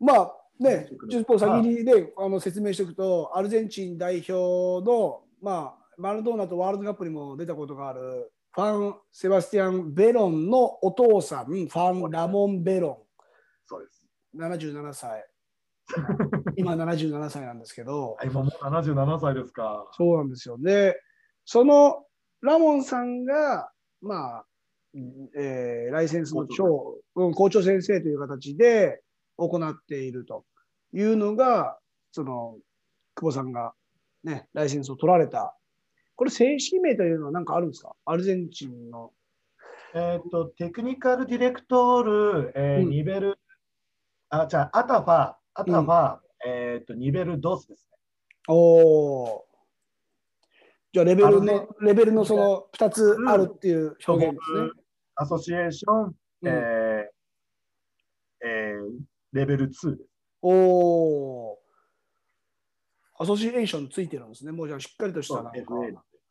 [0.14, 13.04] まあね、ちょっと先にね、あの説明しておくと、アルゼンチン代表の、まあ、マラドーナとワールドカップにも出たことがある、ファン・セバスティアン・ベロンのお父さん、ファン・ラモン・ベロ
[13.66, 14.04] そうです。
[14.36, 15.26] ン、77歳。
[16.56, 19.86] 今77歳なんですけど、あ今もう77歳ですか。
[19.92, 20.56] そうなんですよ。
[20.58, 20.98] で、
[21.44, 22.06] その
[22.40, 24.46] ラモンさんが、まあ、
[25.36, 29.02] えーライセンスの長、うん、校長先生という形で
[29.36, 30.44] 行っていると
[30.92, 31.78] いうのが、
[32.12, 32.56] その、
[33.14, 33.74] 久保さんが
[34.22, 35.56] ね、ライセンスを取られた。
[36.16, 37.94] これ正式名というのは何かあるんですか？
[38.04, 39.12] アルゼンチンの。
[39.94, 43.38] えっ、と、テクニカルディレクトール、えーうんニベル、
[44.28, 47.98] あ、じゃあ、アタファ、アタファ、えっ、と、ニベルドスですね。
[48.48, 49.40] おー
[50.92, 54.70] じゃあレベルあのねの、レベルのその2つあるっていう表現ですね。
[55.16, 56.83] アソシエーション、えー
[59.34, 59.98] レベル2です。
[60.42, 61.56] おー
[63.18, 64.52] アソシエーションついてるんですね。
[64.52, 65.50] もうじゃあしっかりとしたなんか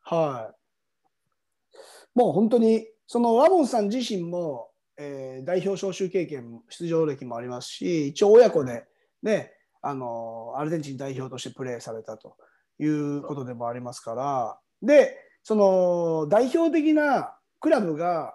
[0.02, 1.78] はい。
[2.14, 8.86] もう本当に、そのラモンさん自身も、えー代表招集経験、出場歴もありますし、一応親子で、
[9.22, 12.36] ね、あのアルゼンチン代表としてプレーされたと
[12.78, 18.34] いうことでもありますから、で、その代表的なクラブが、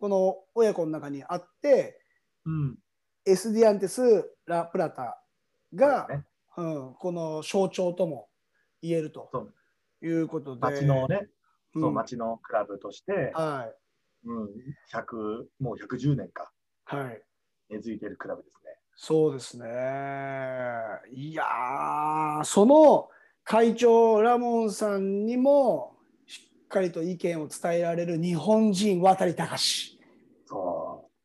[0.00, 2.00] この親子の中にあって、
[2.44, 2.76] うん。
[3.26, 4.02] エスディアンテス・
[4.46, 5.20] ラ・プラタ
[5.74, 6.24] が、ね、
[6.56, 8.28] うん、この象徴とも
[8.82, 9.30] 言えると
[10.02, 10.60] いうことで。
[10.60, 11.28] 町のね、
[11.74, 13.66] うんそう、町のクラブとして、は
[14.24, 14.28] い。
[14.28, 14.48] うん、
[14.92, 16.52] 100、もう110年か、
[16.84, 17.22] はい。
[17.70, 18.76] 根付いているクラブですね。
[18.96, 19.66] そうですね。
[21.12, 23.08] いやー、その
[23.42, 29.93] 会長ラモンさんにもしっかりと意見を伝えられる日本人渡隆。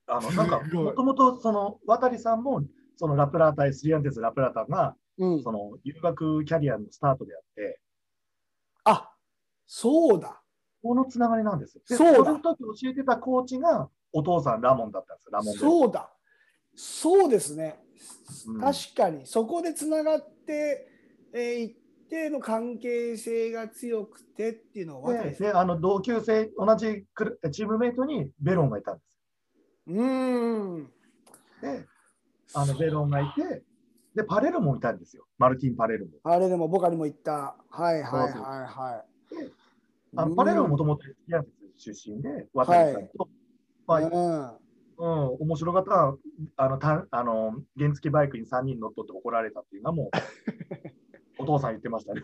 [0.10, 2.63] あの、なんか、もともと、その、渡さんも、
[2.95, 5.43] そのラプラータ、エスリアンテス・ラプラータが、うん。
[5.43, 7.80] その、留学キャリアのスタートであって、
[8.86, 9.12] あ、
[9.65, 10.41] そうだ。
[10.82, 11.84] このつながりなんですよ。
[11.88, 16.10] でそうだその時教えてたコーチが、お父さんラモンだったんですよ、ラモンそうだ。
[16.76, 17.80] そうですね。
[18.48, 20.88] うん確かに、そこでつながって、
[21.34, 21.76] えー
[22.10, 27.06] 一定の関係性が強くてっていうのは渡さんでであの同級生、同じ
[27.52, 29.09] チームメイトにベロンがいたんです
[29.89, 30.82] うーん。
[30.84, 30.88] よ。
[31.62, 31.86] で、
[32.54, 33.63] あのベロンがいて、
[34.15, 36.12] で、パレルもいたんですよ、マルティン・パレルも。
[36.23, 37.56] あれでも僕にも言った。
[37.69, 39.52] はいはいはいはい。
[40.15, 43.30] あのパレルももともとエスティアンテス出身で、渡さんと、
[43.88, 44.60] まあうん
[44.97, 46.17] うん、面白かった
[46.58, 50.10] あのたあの原付バイクに3人乗っ取って怒られたっていうのはもう
[51.41, 52.21] お父さん言ってましたね。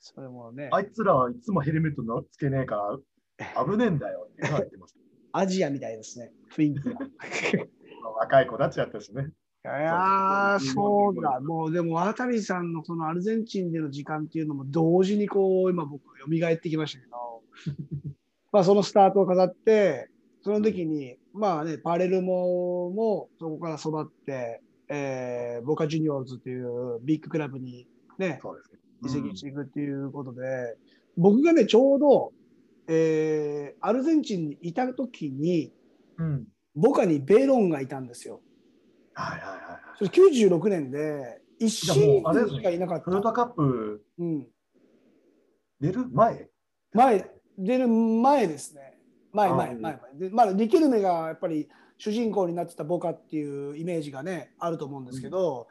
[0.00, 2.98] それもね、あいつらはいつもヘルメットのつけねえか
[3.46, 4.94] ら危ねえんだよって言ってまし
[5.36, 6.92] アジアみたいですね、雰囲気が。
[6.94, 7.06] た。
[8.18, 9.32] 若い子たちやったしね。
[9.64, 17.42] いやーそうだ、もうでも渡さんのそのアルゼンチンでの時間っていうのも同時にこう今僕蘇ってきましたけど、
[18.52, 20.08] まあそのスタートを飾って、
[20.42, 28.40] その時にまあね、パレルモもそこから育って、えーボカジュニオールズっていうビッグクラブにね。
[29.04, 30.76] 移籍していくっていうことで、
[31.16, 32.32] 僕がね、ちょうど、
[32.88, 35.72] えーアルゼンチンにいた時に、
[36.18, 36.26] うん。
[36.26, 36.44] うん
[36.78, 38.42] ボカにベロンがいたんですよ。
[39.14, 39.80] はいはいはいはい。
[39.96, 43.06] それ96年で、1シーズンしかいなかった。
[43.06, 44.46] トヨタカップうん、
[45.80, 46.06] 出る？
[46.12, 46.50] 前？
[46.92, 48.98] 前、出る前ですね。
[49.32, 49.98] 前、前、前、前。
[50.18, 55.68] で、まだリケルメがやっぱり主人公になってたボカっていうイメージがね、あると思うんですけど、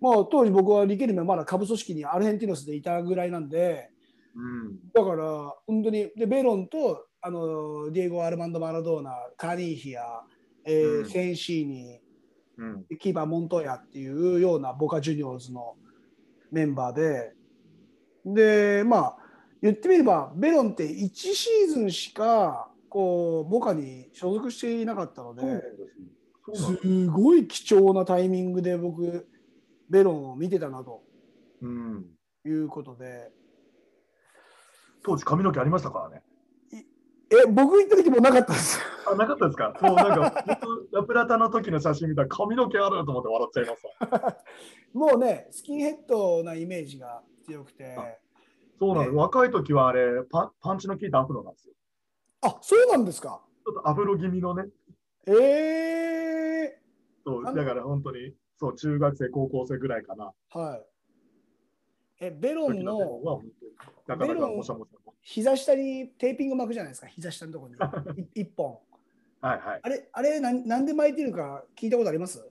[0.00, 3.97] もう当時僕はリケルメはまだ下部組織にアルヘンティノスでいたぐらいなんで、うん。
[4.94, 10.22] だから、本当に、で、ベロンと、あの、ディエゴ・アルマンド・マラドーナ、カニーヒア、
[10.64, 12.00] えーうんセンシーニ、
[12.58, 12.84] うん。
[12.98, 15.76] キーパー・モントヤっていうようなボカ・ジュニオーズの
[16.50, 17.32] メンバーで、
[18.24, 19.16] で、まあ、
[19.60, 25.42] 言ってみれば、ベロンって1シーズンしか、こう、ボカに所属していなかったので、
[26.54, 29.28] すごい貴重なタイミングで僕、
[29.90, 31.02] ベロンを見てたなと
[31.60, 32.06] うん。
[32.44, 33.30] いうことで、
[35.02, 36.22] 当時髪の毛ありましたからね。
[37.30, 38.80] え、僕行った時もなかったです。
[39.06, 39.74] あ、なかったですか？
[39.82, 40.44] もうなんか、
[40.92, 44.36] ラプラタの時の写真見たら髪の毛あると思って笑っちゃいますわ。
[45.10, 47.96] もうね、スキンヘッドなイメージが強くて、
[48.78, 51.74] そうなの、ね若い時はあれパ、パンチの効いたアフロなんですよ。
[52.40, 53.42] あ、そうなんですか？
[53.64, 54.64] ちょっとアフロ気味のね、
[55.26, 55.32] え
[56.64, 56.80] え
[57.26, 60.32] そうだから本当に、そう、中学生、高校生ぐらいかな。
[60.48, 60.86] はい。
[62.20, 63.20] え、ベロン時の
[64.18, 64.62] ベロン。
[65.22, 68.22] 膝下にテーピング巻くじゃないですか、膝下のところに。
[68.34, 68.78] い一本。
[69.40, 69.80] はいはい。
[69.82, 72.50] あれ、あれなん、なんで巻いてるか聞いたことあります？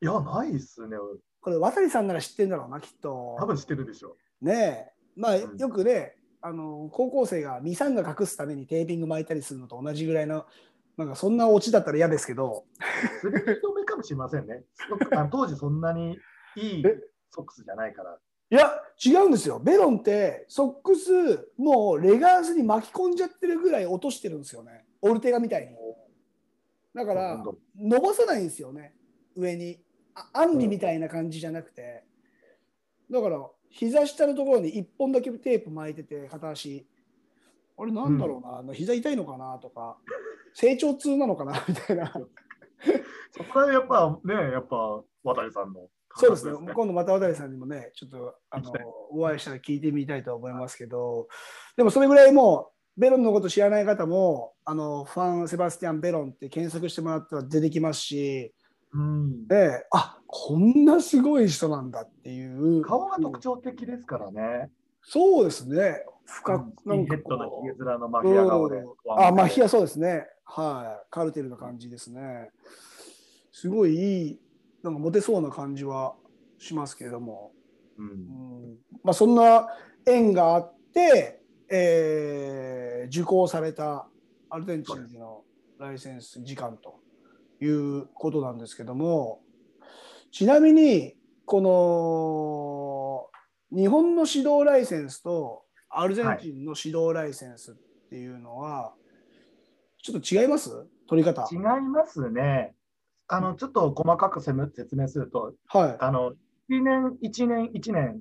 [0.00, 0.96] いや、ないっすね。
[1.40, 3.36] これ、渡さんなら知ってるんだろうな、きっと。
[3.38, 4.16] 多分知ってるでしょ。
[4.40, 4.92] ねえ。
[5.14, 10.46] まあ、うんよくね、あの、高校生がミサンが隠すためにテーピング巻いたりするのと同じぐらいの、
[10.96, 12.64] なんかそんなオチだったら嫌ですけど、
[13.22, 14.64] 滑り止めかもしれませんね。
[15.30, 16.18] 当時そんなに
[16.56, 16.98] いいえ？
[17.30, 18.18] ソックスじゃないから。
[18.50, 18.70] いや、
[19.04, 19.58] 違うんですよ。
[19.58, 24.84] ベロンって、ソックス、もうレガースに巻き込んじゃってるぐらい落としてるんですよね。
[25.02, 25.76] オルテガみたいに。
[26.94, 27.44] だから
[27.78, 28.94] 伸ばさないんですよね、
[29.34, 29.80] 上に。
[30.14, 32.04] あアンリみたいな感じじゃなくて。
[33.10, 36.86] だから、膝下のところに1本だけテープ巻いてて、片足。
[37.78, 39.98] あれ、なんだろうな、あの膝痛いのかなとか、
[40.54, 42.12] 成長痛なのかなみたいな。
[43.36, 46.52] そこはやっぱね、やっぱ渡さんのそうですね。
[46.52, 48.72] 感覚今度また渡さんにもね、ちょっとあの
[49.10, 51.28] お会いしたら聞いてみたいと思いますけど、
[51.76, 58.54] でもそれぐらいもう、ベロンのこと知らない方も、あのファン・セバスティアン・ベロンって検索してもらったら出てきますし、
[58.92, 59.46] うん。
[59.46, 62.82] で、あこんなすごい人なんだっていう。
[62.82, 64.70] 顔が特徴的ですからね。
[65.02, 66.04] そうですね。
[66.24, 68.86] 深く、スキンヘッドのこうひげ面のマフィア顔でうん。
[69.18, 70.26] あ、マヒアそうですね。
[70.44, 71.06] はい。
[71.10, 72.50] カルテルな感じですね。
[73.52, 74.40] すごいいい、
[74.86, 76.14] なんかモテそうな感じは
[76.58, 77.52] しますけれども。
[77.98, 79.68] うんうんまあ、そんな
[80.04, 84.08] 縁があって、えー受講された
[84.50, 85.44] アルゼンチンでの
[85.78, 87.00] ライセンス時間と
[87.60, 89.40] いうことなんですけども
[90.32, 93.30] ちなみにこ
[93.72, 97.74] の日本の指導ライセンスとアルゼンチンの指導ライセンスっ
[98.10, 98.94] ていうのは、
[100.02, 100.86] ちょっと違います？
[101.08, 101.48] 取り方。
[101.50, 102.75] 違いますね。
[103.28, 104.54] あの、ちょっと細かく説
[104.96, 106.32] 明すると、はい、あの、
[106.70, 108.20] 1年、1年、1年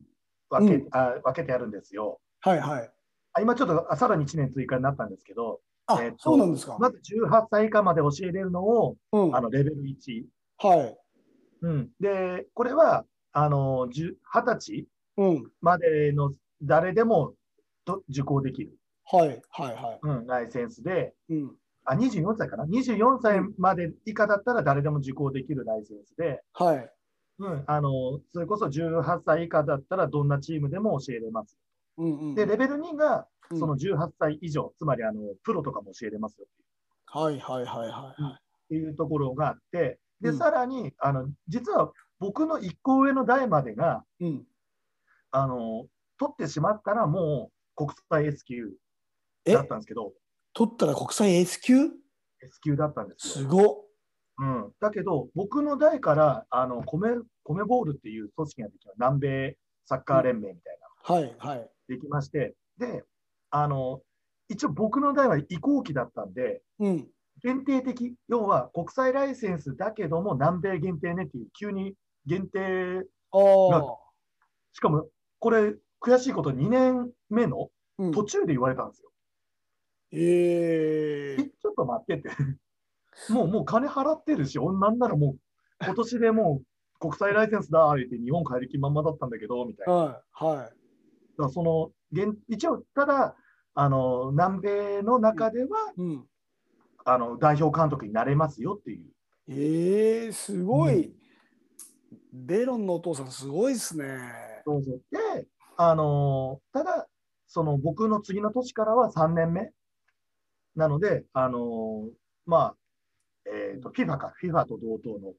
[0.49, 2.19] 分け,、うんあ分けてあるんですよ。
[2.41, 2.91] はいはい
[3.37, 6.77] あ今ちょっとあさらに1年追加になったんですけど、あ、えーとそうなんですか。
[6.79, 10.23] まず18歳以下まで教えれるのを、うん、あのレベル1。
[10.57, 10.97] はい。
[11.61, 14.87] うん、で、これは、あの、10 20歳
[15.17, 15.51] うん。
[15.61, 17.33] までの誰でも
[17.83, 21.35] と受講できる、はいはいはうん、ライセンスで、い。
[21.35, 21.55] うん。
[21.85, 26.91] あ、24歳かな ?24 歳まで以下だったら誰でも受講できるライセンスで、はい。
[27.37, 31.57] うん、あの、それこそ18歳以下だったらどんなチームでも教えれます。
[31.97, 32.35] うんうん。
[32.35, 36.47] で、レベル2が、うんその18歳以上、つまりあの、プロとかも教えれますよ
[37.05, 38.23] はいはいはいはい。
[38.33, 38.37] っ
[38.69, 44.43] ていうところがあって、で、うんさらに、あの、実は僕の1個上の代までが、うん。
[45.29, 45.85] あの、
[46.17, 48.71] 取ってしまったらもう国際 S 級
[49.45, 49.53] え？
[49.53, 50.13] だったんですけど、
[50.55, 51.75] 取ったら国際 S 級
[52.41, 53.45] ？S 級だったんですよ。
[53.45, 53.85] すごっ。
[54.37, 57.09] うん、だけど、僕の代から、あの、コメ、
[57.43, 61.69] コメボールっていう組織ができた、南米サッカー連盟みたいな、はいはい。
[61.87, 63.03] できまして、で、
[63.49, 64.01] あの、
[64.49, 67.07] 一応僕の代は移行期だったんで、うん。
[67.43, 71.93] 限定的、要は国際ライセンスだけども南米限定ねっていう、急に
[72.25, 73.97] 限定、ああ。
[74.73, 75.07] しかも
[75.39, 79.09] これ、悔しいこと2年目のうん途中で言われたんですよ。
[80.11, 82.29] えええちょっと待ってって。
[83.29, 86.65] もう、もう金払ってるし、なんならもう、今年でもう
[86.99, 89.93] 国際ライセンスだ、言って日本帰り気まんまだったんだけど、みたいな。
[89.93, 91.41] はいはい。
[91.41, 93.35] らその、現一応、ただ、
[93.73, 96.27] あの、南米の中では、うん。
[97.03, 99.11] あの、代表監督になれますよっていう。
[99.47, 101.13] ええすごい、う
[102.33, 104.05] ベロンのお父さんすごいですね。
[104.65, 107.07] そうそうで、あのただ、
[107.47, 109.71] その僕の次の年からは3年目
[110.75, 112.09] なので、あの
[112.45, 112.75] まあ、
[113.45, 115.33] えっ、と、FIFA か、FIFA と同等の、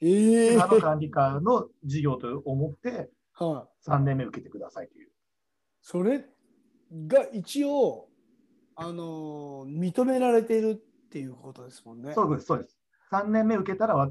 [0.00, 3.88] ええ FIFA の管理下の事業と思って、はい。
[3.90, 5.10] 3年目受けてくださいという。
[5.82, 6.24] それ
[7.06, 8.08] が一応、
[8.76, 12.12] あのー認められているっていうことですもんね。
[12.14, 12.78] そうです、そうです。
[13.12, 14.08] 3年目受けたらわ、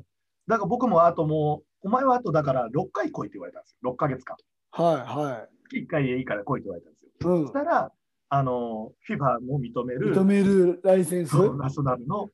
[0.47, 3.91] だから僕もあともう、お前はあとだから6回来いって言われたんですよ。
[3.91, 4.37] 6ヶ月間。
[4.71, 7.09] はいは月1回でいいから来いって言われたんですよ。
[7.35, 7.39] い。
[7.39, 7.53] うんそし。
[7.53, 7.91] たら、
[8.29, 11.33] あの FIFA も認める認めるライセンス？
[11.57, 12.29] ナショナルの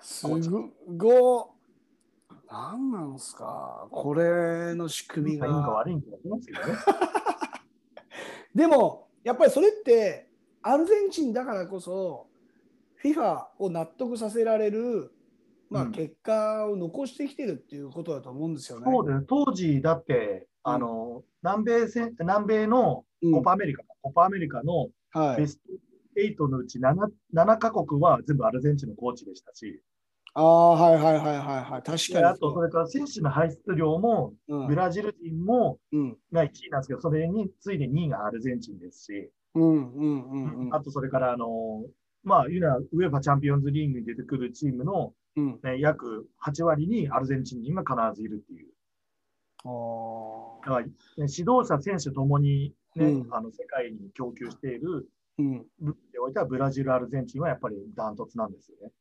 [0.00, 0.26] す
[0.96, 1.54] ご
[2.50, 3.88] なんなんすか？
[3.90, 5.54] これの仕組みいいかが。
[5.70, 6.74] 悪いんか分かりますけどね。
[8.54, 10.28] でも、やっぱりそれって、
[10.62, 12.26] アルゼンチンだからこそ、
[13.04, 15.12] FIFA を納得させられる、
[15.70, 18.86] まあ、うん結果を残してきてるっていうことだと思うんですよね。
[18.90, 19.24] そうです。
[19.28, 25.46] 当時、だって、あの、南米戦、南米のうんコパアメリカ、コパアメリカのはいベ。
[25.46, 25.62] スト
[26.18, 26.94] 8のうち 7,
[27.32, 29.80] 7カ国は全部アルゼンチンのコーチでしたし、
[30.34, 31.82] ああ、はいはいはいはいはい。
[31.82, 32.14] 確かに。
[32.14, 41.84] であとそれから選手の排出量も、うんブラジル人もうんが1位なんですけど、それに次いで2位がアルゼンチンですし、うんうんうんうんあとそれから、あの
[42.24, 45.60] まあ、いうのはウェファチャンピオンズリーグに出てくるチームの、うん。
[45.62, 48.68] ね、約8割にアルゼンチン人が必ずいるっていう。
[49.64, 55.08] あだから、ね指導者、選手ともに、ねうんあの世界に供給している。
[55.38, 58.92] 部分でおいては、ブラジル、アルゼンチンはやっぱりダントツなんですよね。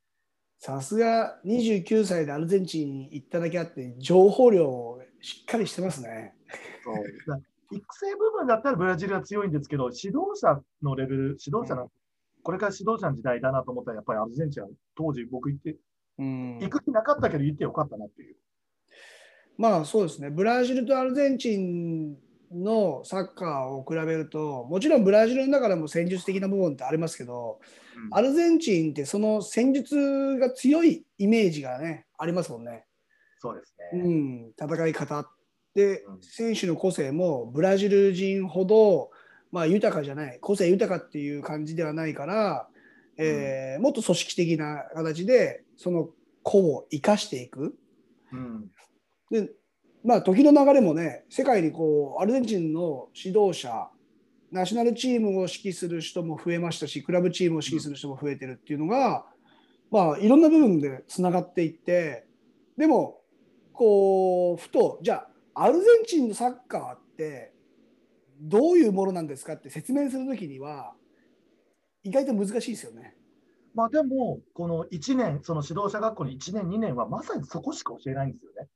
[0.59, 6.35] さすが29歳でアルゼンチンに行っただけあって、情報量しっかりしてますね。
[6.83, 6.95] そう
[7.27, 7.39] だ
[7.71, 11.91] 育成部分だったらブラジルは強いんですけど、指導者のレベル、指導者の、
[12.43, 15.75] これから指導者の時代だなと思ったら、やっぱりアルゼンチンは当時僕行って、
[16.19, 18.35] うん行く気なかったけど行ってよかったなっていう。
[19.57, 22.17] まあそうですね、ブラジルとアルゼンチン
[22.51, 27.59] のサッカーを比べると、もちろんブラジルの中でも戦術的な部分ってありますけど、
[28.11, 32.85] アルゼンチンってその戦術が強いイメージがね、ありますもんね。
[33.39, 34.03] そうですうね。
[34.03, 35.29] ん、戦い方
[35.73, 39.11] でうん選手の個性もブラジル人ほど、
[39.51, 42.67] まあ、豊かじゃない個性豊かっていう感じではないから、
[43.17, 46.09] えーもっと組織的な形でその
[46.43, 47.75] 個を生かしていく。
[48.31, 48.71] うん。
[49.29, 49.49] で
[50.07, 53.89] まあ時の流れもね世界にこうアルゼンチンの指導者
[54.53, 59.25] ナショナルチームを指揮する人も増えましたしクラブチームを指揮する人も増えてるっていうのが、
[59.91, 62.25] まあいろんな部分でつながっていって
[62.77, 63.19] でも
[63.73, 67.51] こうふとじゃあアルゼンチンのサッカーって
[68.39, 70.93] どういうものなんですかって説明するときには
[72.03, 73.13] 意外と難しいですよね。
[73.75, 78.69] まあでも、この1年、その指導者学校の1年、2年はまさにそこしか教えないんですよね。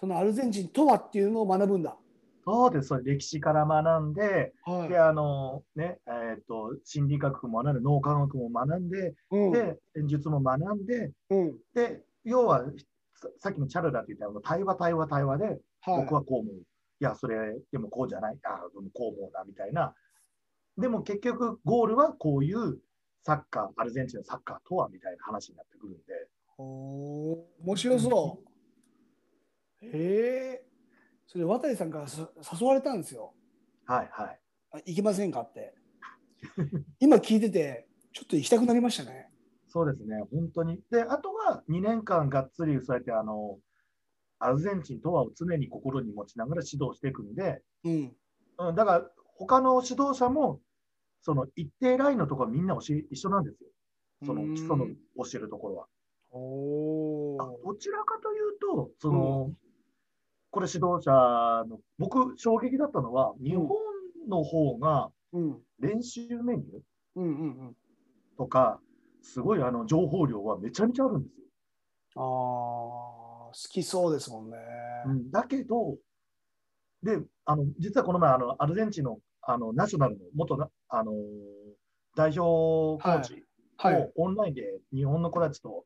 [0.00, 1.96] あそのアルゼンチンとはっていうのを学ぶんだ。
[2.44, 12.64] そうです、それ歴史から学んで、はいで、あのね、えっ、と、心理学も学んで、脳科学も学んで、うんで、戦術も学んで、うんで、要は、
[13.14, 16.54] ささっきのチャルダって言ったような対話、対話、対話で、はい僕はこう思う。
[16.54, 16.60] い
[17.00, 18.38] や、それ、でもこうじゃない。
[18.42, 19.94] あでもこう思うな、みたいな。
[20.78, 22.78] でも結局、ゴールはこういう
[23.22, 26.02] サッカー、アルゼンチンのサッカーとは、みたいな話になってくるんで。
[26.58, 28.49] おー面白そう。
[29.82, 30.66] へえ。
[31.26, 32.28] それ渡さんからさ
[32.60, 33.32] 誘われたんですよ。
[33.86, 34.40] はいはい。
[34.72, 35.74] あ行きませんかって。
[37.00, 39.30] 今聞いてて、ちょっと行きたくなりましたね。
[39.68, 40.80] そうですね、本当に。
[40.90, 43.58] で、あとは2年間がっつりそうやって、あの、
[44.40, 48.16] アルゼンチンとはを常に心に持ちながら指導していくんで、うん。
[48.58, 50.60] うん、だから他の指導者も、
[51.22, 53.68] その一定ラインのところはみんな教え一緒なんですよ。
[54.24, 54.94] そのうん基礎の教
[55.34, 55.86] えるところは。
[56.32, 57.36] お。
[57.64, 59.52] どちらかというと、その、
[60.50, 61.10] これ指導者
[61.68, 63.68] の、僕、衝撃だったのは、日本
[64.28, 65.58] の方がうん。
[65.78, 67.72] 練習メニュー。
[68.36, 68.80] とか、
[69.22, 71.46] すごいあの情報量はめちゃめちゃあるんですよ。
[72.16, 74.56] ああ、好きそうですもんね。
[75.06, 75.96] うん、だけど、
[77.02, 81.14] で、あの、実はこの前、あの、アルゼンチンの、あの、ナショナルの元な、あのー
[82.16, 83.44] 代表コーチ
[83.76, 83.94] はい。
[83.94, 85.84] をオンラインで日本の子たちと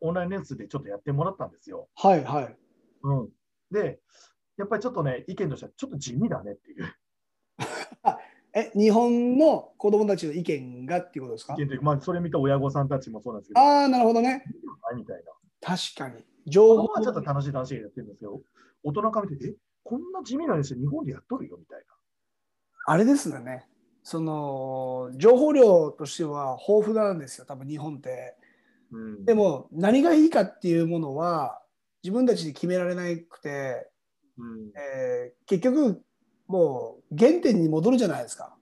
[0.00, 1.88] オンラインレッスンでちょっとやってもらったんですよ。
[1.96, 2.56] はいはい。
[3.02, 3.28] うん。
[3.70, 4.00] で、
[4.56, 6.94] やっぱりちょっとね、意見としてはちょっと地味だねっていう
[8.54, 11.54] え、日本の子供たちの意見がっていうことですか？
[11.54, 14.44] 意見というか、まあ、それ見た親御さんたちもそうなんですけど、ああ、なるほどね。
[14.96, 15.32] みたいな。
[15.60, 16.22] 確かに。
[16.46, 18.40] 子情報供はちょっと楽しい楽しいやってるんですけど、
[18.82, 19.54] 大人から見て、え、
[19.84, 21.84] こんな地味な練習日本でやっとるよみたい
[22.88, 23.68] あれですよね。
[24.04, 28.36] その情報量としては豊富なんですよ、多分日本って。
[28.92, 28.98] な。
[28.98, 29.24] うん。
[29.24, 31.60] でも何がいいかっていうものは
[32.06, 33.90] 自分たちで決められなくて、
[34.38, 36.00] うん、えー結局
[36.46, 38.56] もう原点に戻るじゃないですか。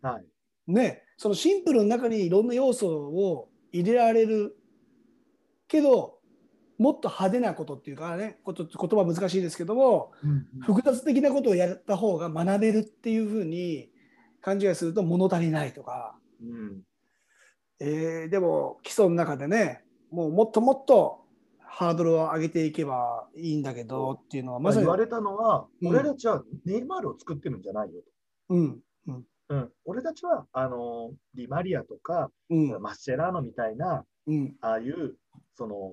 [0.00, 0.24] はい。
[0.68, 4.56] ね、そのシンプルの中にいろんな要素を入れられる
[5.66, 6.20] けど
[6.78, 13.90] もっと派手なことっていうかねこと言葉難しいですけどもうん複雑的なことをやった方が学べるっていうふうに
[14.40, 16.82] 勘違いすると物足りないとか、うん。
[17.80, 19.82] えーでも基礎の中でね
[20.12, 21.23] もうもっともっと
[21.76, 28.00] ハードルを上げていけばいいんだけどっていうのはまさにまあ言われたのは、うん俺たちはネイマールを作ってるんじゃないよ
[28.50, 29.22] うんと。
[29.48, 29.72] うん。
[29.84, 35.16] 俺たちは、あの、ディマリアとか、うんマッシェラーノみたいな、うんああいう、
[35.56, 35.92] その、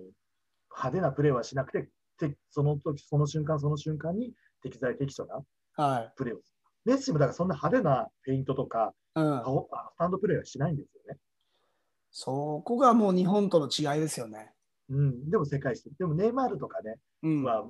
[0.70, 5.42] 派手なプレーはしなくて、てその時、その瞬間、その瞬間に適材適所な
[5.84, 6.58] はい、プレーをする。
[6.86, 9.44] メッシもだからそんな派手なフェイントとか、うん、ス
[9.98, 11.20] タンドプレーはしないんですよね。
[12.12, 14.54] そこがもう日本との違いですよね。
[14.92, 15.30] うん。
[15.30, 15.84] でも世界一。
[15.98, 17.66] でもネイマールとかね、うんは、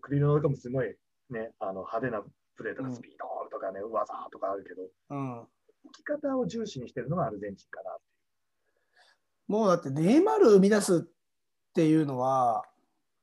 [0.00, 0.94] クリロナとかもすごい
[1.30, 2.22] ね、あの派手な
[2.56, 5.46] プレーとかうんスピードとかね、技とかあるけど、うん
[5.92, 7.96] き方を重視にしてるのがアルゼンチンかな。
[9.46, 12.64] もうだってネイマール生み出すっていうのは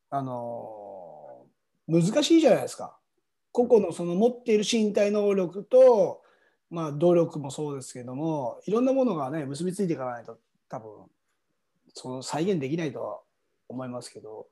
[0.10, 1.46] あの
[1.88, 2.98] 難しいじゃないですか。
[3.52, 6.24] 個々のその持っている身体能力と、
[6.70, 10.90] まあ、努力もそうですけどもいろんなものがね結びついていかないと多分
[11.94, 13.20] その再現できないとは
[13.68, 14.48] 思いますけど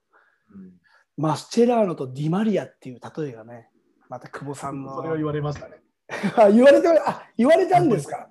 [0.53, 0.73] うん、
[1.17, 3.69] マスチェラーノとディマリアっていう例えがね
[4.09, 5.81] また久保さんのそれを言われましたね。
[6.37, 8.29] あ言われてあ言われたんですか？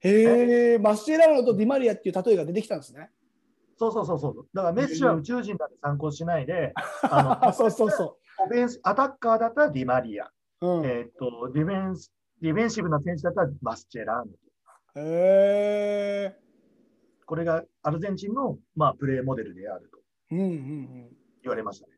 [0.00, 3.10] へえマスチェラーノとディマリアっていう例えが出てきたんですね。
[3.78, 4.48] そうそうそうそう。
[4.52, 6.72] だからメッシは宇宙人だって参考しないで、
[7.02, 10.30] あ のそうそうそオフェンスアタッカーだったらディマリア、
[10.62, 10.66] う。
[10.66, 14.32] うん、えっとディフェンスディフェンシブな選手だったらマスチェラーノ。
[14.96, 16.36] へえ。
[17.26, 19.89] これがアルゼンチンの、まあ、プレーモデルであると
[20.30, 21.16] うんうんうん。
[21.42, 21.92] 言われましたね。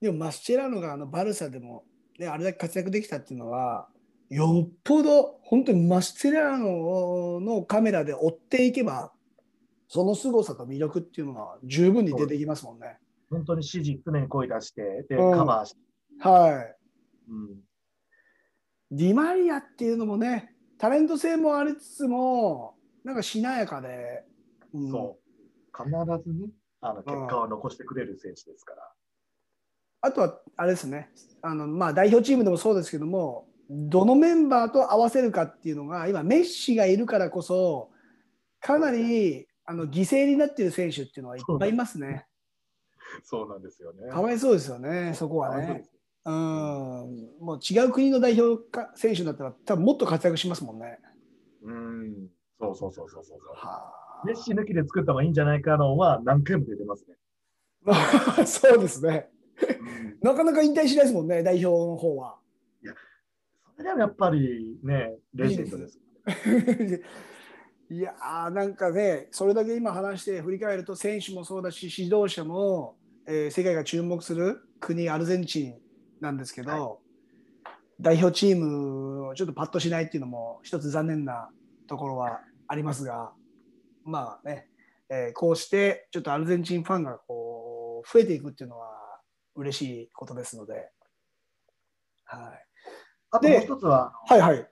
[0.00, 1.84] でもマスチェラーノがあのバルサでも、
[2.18, 3.88] ね、あれだけ活躍できたっていうのは
[4.28, 9.12] よっぽど本当にマスチェラーノのカメラで追っていけば
[9.88, 12.98] その凄さと魅力っていうのは十分に出てきますもんね。
[13.30, 15.80] 本当に指示、常に声出して、で、うんカバーして。
[16.20, 16.76] はい。
[17.30, 17.66] うん
[18.92, 24.24] ディマリアっていうのもねタレント性もありつつもなんかしなやかで、
[24.72, 25.84] うんそう。
[25.84, 25.90] 必
[26.24, 26.48] ずね、
[26.88, 28.92] あの結果を残してくれる選手ですから。
[30.02, 31.10] あとはあれですね
[31.42, 37.90] あの、まあ、代表チームでもそうですけどもどのメンバーと合わせるかっていうのが今メッシがいるからこそ
[38.60, 42.26] かなりあの犠牲になっている選手っていうのはいっぱいいますね。
[43.24, 44.10] そうなんですよね。
[44.10, 45.84] かわいそうですよねそこはね
[46.24, 46.32] うん
[47.40, 50.98] もう違う国の代表か選手だったら多分もっと活躍しますもんね。
[51.62, 52.28] うん。
[52.60, 53.38] そうそうそうそうそう。
[53.54, 57.16] はメッシ抜きで作った方がいいんじゃないかのは何回も出てますね。
[57.86, 59.28] あ そうですね。
[59.30, 59.36] うん
[60.20, 62.38] なかなか引退しないですもんね代表の方は。
[63.76, 66.00] それでもやっぱりね、レジェンドです。
[67.90, 72.96] い やーなんかねそれだけ今話して振り返ると選手もそうだし指導者も、
[73.26, 75.74] えー世界が注目する国アルゼンチン
[76.20, 76.96] なんですけど、は
[78.00, 81.50] 代表チームをちょっとパッとしないっていうのも一つ残念な
[81.86, 83.32] ところはありますが
[84.06, 84.68] まあね、
[85.10, 88.88] えーこうしてちょっとアルゼンチンファンがこう増えていくっていうのは
[89.56, 90.90] 嬉しいことですので、
[92.24, 92.64] はい、
[93.32, 94.68] あともう一つは、はいはい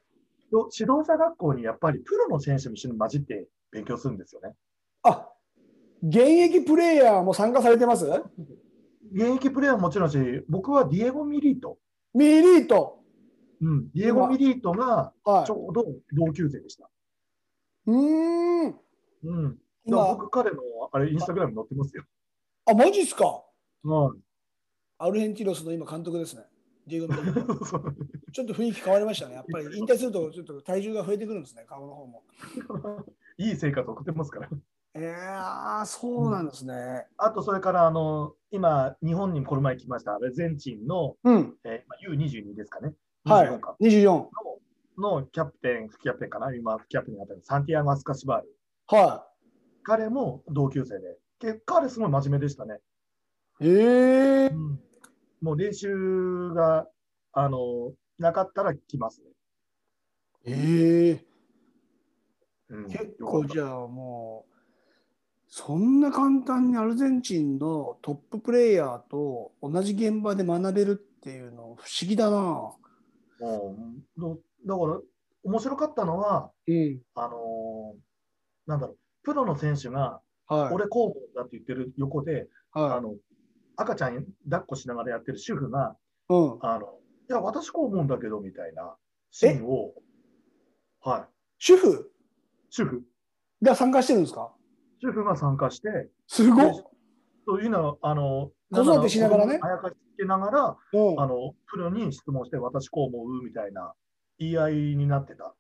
[0.52, 4.54] 指導者学校にやっぱりプロの選手も一緒に混じって勉強するんですよね。
[5.02, 5.28] あ
[6.00, 8.06] 現役プレーヤーも参加されてます？
[9.12, 10.16] 現役プレーヤーももちろんし、
[10.48, 11.78] 僕はディエゴ・ミリート。
[12.14, 13.00] ミリート。
[13.60, 15.50] うん、ディエゴ・ミリートがはいち。
[15.50, 16.88] ょうど同級生でした。
[17.86, 18.78] うーん。
[19.24, 19.58] うん。
[19.86, 20.58] 僕、彼の
[20.92, 22.04] あれ、インスタグラムに載ってますよ。
[22.66, 23.42] あ、マジっすか？
[23.84, 24.20] うん
[24.98, 26.44] アルヘンティロスの今監督ですね。
[26.86, 29.34] ちょっと雰囲気変わりましたね。
[29.34, 32.22] やっぱり引退するとちょっと体重が増えてくるんですね、顔の方も。
[33.38, 34.48] いい生活送ってますから。
[34.94, 37.06] えー、そうなんですね。
[37.16, 41.58] あと、それから、あの、今、日本にこの前来ました、アルゼンチンの、うん。
[41.64, 42.94] えーまあ U22 ですかね。
[43.24, 43.76] はい24か。
[43.80, 44.04] 24。
[44.06, 44.30] の
[44.96, 48.56] のキャプテン、副キャプテンかな、今、副キャプテンになったサンティアゴ・アスカシバール。
[48.86, 49.26] は
[49.82, 52.80] 彼も同級生で、け彼すごい真面目でしたね。
[53.60, 53.68] い。
[53.68, 54.50] えー、
[55.40, 56.88] もう練習が、
[57.32, 59.26] あの、なかったら来ますね。
[60.46, 64.54] えー、うん結構じゃあもう、
[65.48, 72.72] そんな簡単にアルゼンチンのトッププレイヤーと同じ現場で学べるっていうの不思議だな。
[73.40, 75.00] うんどだから、
[75.44, 77.00] 面白かったのは、うん。
[77.14, 78.13] あのー
[78.66, 80.74] なんだろう、プロの選手が、はい。
[80.74, 83.14] 俺候補だって言ってる横で、あはの
[83.76, 85.96] 赤ちゃん抱っこしながらやってる主婦が、
[86.28, 86.34] い。
[86.34, 86.58] うん。
[86.60, 86.98] あの
[87.28, 88.96] いや、私こう思うんだけど、みたいな
[89.30, 89.92] シーンを、
[91.00, 91.24] はい、
[91.58, 92.10] 主婦？
[92.70, 93.02] 主婦、
[93.62, 94.52] が参加してるんですか？
[95.00, 96.74] 主婦が参加して、すごっ。
[97.46, 103.94] そういうのあの、子育てしながらねあやかしつけながら、うんあの、プロに質問して、私こう思うみたいな
[104.38, 105.54] 言い合いになってた。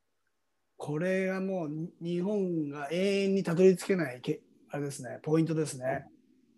[0.84, 6.04] これがもうに日本が永遠にたどり着けないけあれですね、ポイントですね。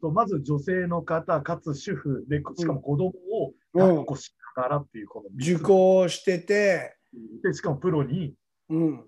[0.03, 6.97] まず女性の方、かつ主婦で、しかも子供をうん抱っこしながらっていう、この三つ受講してて、
[7.45, 8.35] で、しかもプロに
[8.69, 9.05] うん。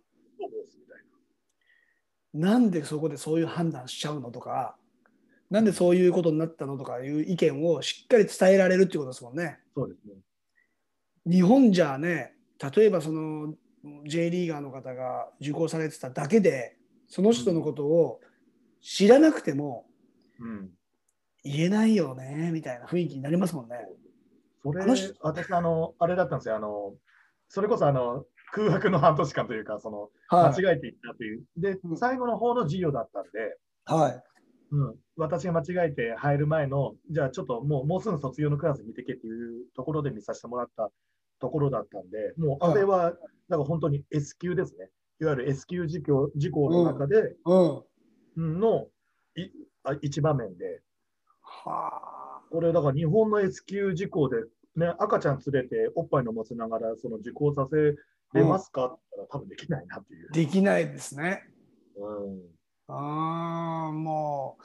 [2.33, 4.77] なんでそこでそういう判断しちゃうのとか、
[5.51, 9.59] なんでそういうことになったのとかいう意見をしっかり伝えられるっていうことですもんね。
[9.75, 10.15] そうですね。
[11.29, 12.37] 日本じゃね、
[12.73, 13.55] 例えばその
[14.07, 16.77] J リーガーの方が受講されてただけで、
[17.07, 18.21] その人のことを
[18.81, 19.87] 知らなくても
[20.41, 20.71] うん。
[21.45, 23.77] 言えないよねみたいな雰囲気になりますもんね。
[24.63, 24.85] それ
[25.21, 26.57] 私、あの、あれだったんですよ。
[26.57, 26.95] あの、
[27.49, 31.45] それこそ、あの、空白の半年間というか、そのは間違えていったという。
[31.57, 33.29] でう、ん最後の方の授業だったんで、
[33.89, 33.93] い。
[33.95, 34.23] はい。
[34.71, 40.91] うん、私が間違えて入る前の、じゃあちょっともうもうすぐ卒業のクラス見てけっていうところで見させてもらった
[41.41, 43.13] ところだったんで、もうあれは、
[43.49, 44.91] だから本当に S 級ですね。
[45.21, 47.37] いわゆる S 級事項事項の中で、
[48.37, 48.87] の
[49.37, 49.51] い
[49.85, 50.83] あ一場面で、
[51.41, 54.37] はこれだから日本の S 級事項で、
[54.77, 57.77] ね、赤ちゃん連れておっぱい飲ませながらその受講させ
[58.39, 60.33] れますかって言ったら多分できないなっていうあ。。
[60.33, 61.43] できないですね。
[61.97, 62.59] うん
[62.89, 64.65] ああ、もう、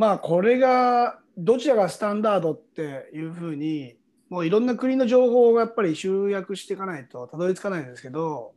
[0.00, 3.96] まあ、これが、どちらがスタンダードっていうふうに、
[4.34, 8.52] もういろんな国の情報をやっぱり集約していかないとたどり着かないんですけど、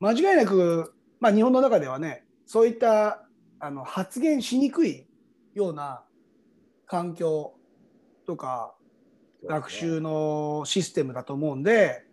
[0.00, 3.26] 間違いなく、まあ、日本の中ではね、そういった
[3.60, 5.06] あの発言しにくい
[5.52, 6.02] ような
[6.86, 7.52] 環境
[8.26, 8.74] とか
[9.46, 12.06] 学習のシステムだと思うんで、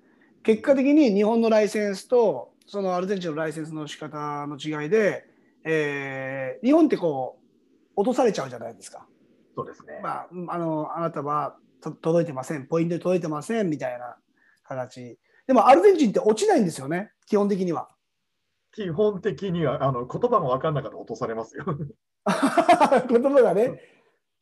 [0.43, 5.23] 結果的に日本のライセンスとそのアルゼンチンのライセンスの仕方の違いで、
[5.63, 7.39] えー日本ってこ
[7.95, 9.07] う落とされちゃうじゃないですか。
[9.55, 10.01] そうですね。
[10.03, 14.17] まあ、あのあなたはと届いてません、ポイントで届いてませんみたいな
[14.63, 15.17] 形。
[15.47, 17.89] でもアルゼンチンって落ちないんですよね、基本的には。
[18.71, 21.65] 基本的にはあの言葉が分かんなかったら落とされますよ。
[23.09, 23.81] 言葉がね。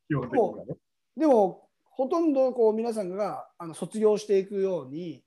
[0.07, 0.75] 基本的にはね。
[1.17, 5.23] でも、ほとんどこう皆さんがあの卒業していくように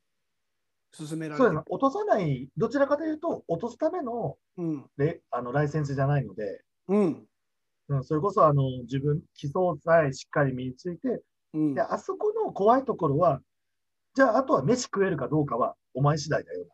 [0.93, 1.63] 進められてる。
[1.69, 4.87] 落とさない、どちらかというと、落とすためのうん。
[4.97, 7.27] レあのライセンスじゃないので、うん。
[7.89, 11.23] うん、それこそあの自分、基礎さえしっかり身について、うん
[11.55, 13.41] で、あそこの怖いところは、
[14.15, 16.67] じゃあ、あとは飯食えるかどうかはお前次第だよ。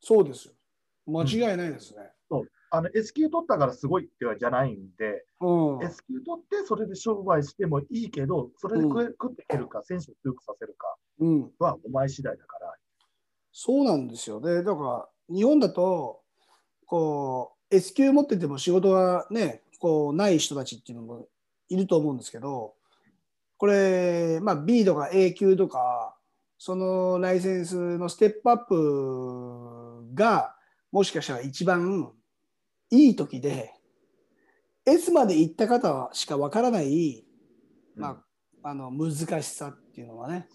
[0.00, 0.54] そうですよ。
[1.06, 2.10] 間違いないですね。
[2.70, 5.84] あの S 級取ったからすごいってわけじゃないんで、うん。
[5.84, 11.50] S 級取ってそれで商売してもいいけど、それで食え、食っていけるか、選手を強くさせるかうん。
[11.58, 12.74] はお前次第だから。
[13.52, 14.40] そうなんですよ。
[14.40, 16.20] で、だから、日本だと、
[16.86, 21.28] こう、S 級持ってても仕事がね、こう、ない人たちっていうのも
[21.68, 22.74] いると思うんですけど、
[23.58, 26.16] これ、まあ、B とか A 級とか、
[26.58, 30.54] そのライセンスのステップアップが、
[30.92, 32.12] もしかしたら一番
[32.90, 33.72] いい時で、
[34.86, 37.24] S まで行った方しかわからない、
[37.96, 38.22] ま
[38.62, 40.48] あ、あの難しさっていうのはね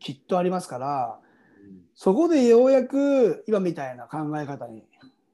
[0.00, 1.20] きっとありますから、
[1.62, 1.82] うん。
[1.94, 4.84] そこでようやく今みたいな考え方に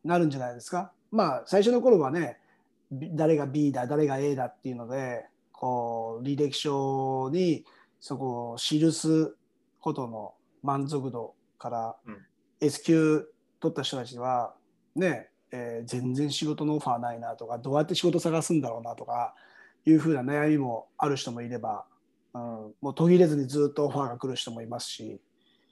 [0.04, 0.92] なるんじゃないですか。
[1.12, 2.38] まあ最初の頃はね
[2.90, 5.26] び誰が B だ誰が A だっていうので
[5.60, 7.66] こう履歴書に
[8.00, 9.36] そこを記す
[9.78, 10.32] ことの
[10.62, 12.16] 満足度からうん
[12.62, 13.26] S 級
[13.60, 14.54] 取った人たちは
[14.96, 19.34] ね、えー全然仕事のオファーないなとかどうやって仕事探すんだろうなとか
[19.84, 21.84] いうふうな悩みもある人もいれば、
[22.32, 22.40] うん、
[22.80, 25.20] もう途切れずにずっとオファーが来る人もいますし。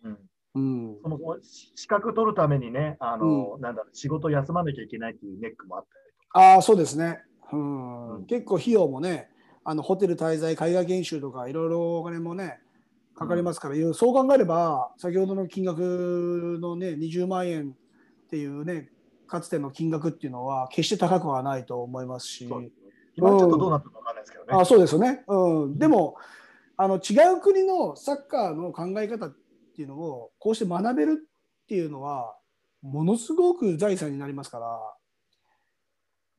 [0.04, 0.18] うん
[0.54, 6.40] うん、そのし資格取るためにね、あの、なんだろう、仕事休まなきゃいけないっていうネックもあったりとか。
[6.40, 7.22] ああ、そうですね。
[7.52, 9.30] うんうん結構費用もね、
[9.70, 12.58] あのホテル滞在、海外研修とかいろいろお金もね、
[13.14, 17.76] かかりますから、そう考えれば、先ほどの金額のね、20万円
[18.24, 18.88] っていうね、
[19.26, 22.48] かつての金額っていうのは、決して高くはないと思いますし、
[23.14, 24.54] 今ちょっとどうなったかわかんないですけどね。
[24.58, 25.22] あそうですよね。
[25.28, 26.16] うん、でも
[26.78, 29.36] あの、違う国のサッカーの考え方っ
[29.76, 32.34] ていうのを、こうして学べるっていうのは、
[32.80, 34.94] ものすごく財産になりますから、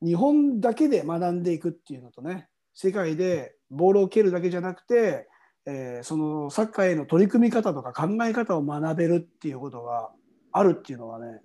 [0.04, 2.48] 日本だけで学んでいくっていうのとね、
[2.82, 5.28] 世界でボールを蹴るだけじゃなくて、
[5.66, 10.10] えーそのサッカーへの取り組み方とか考え方を学べるっていうことが
[10.50, 11.42] あるっていうのはね、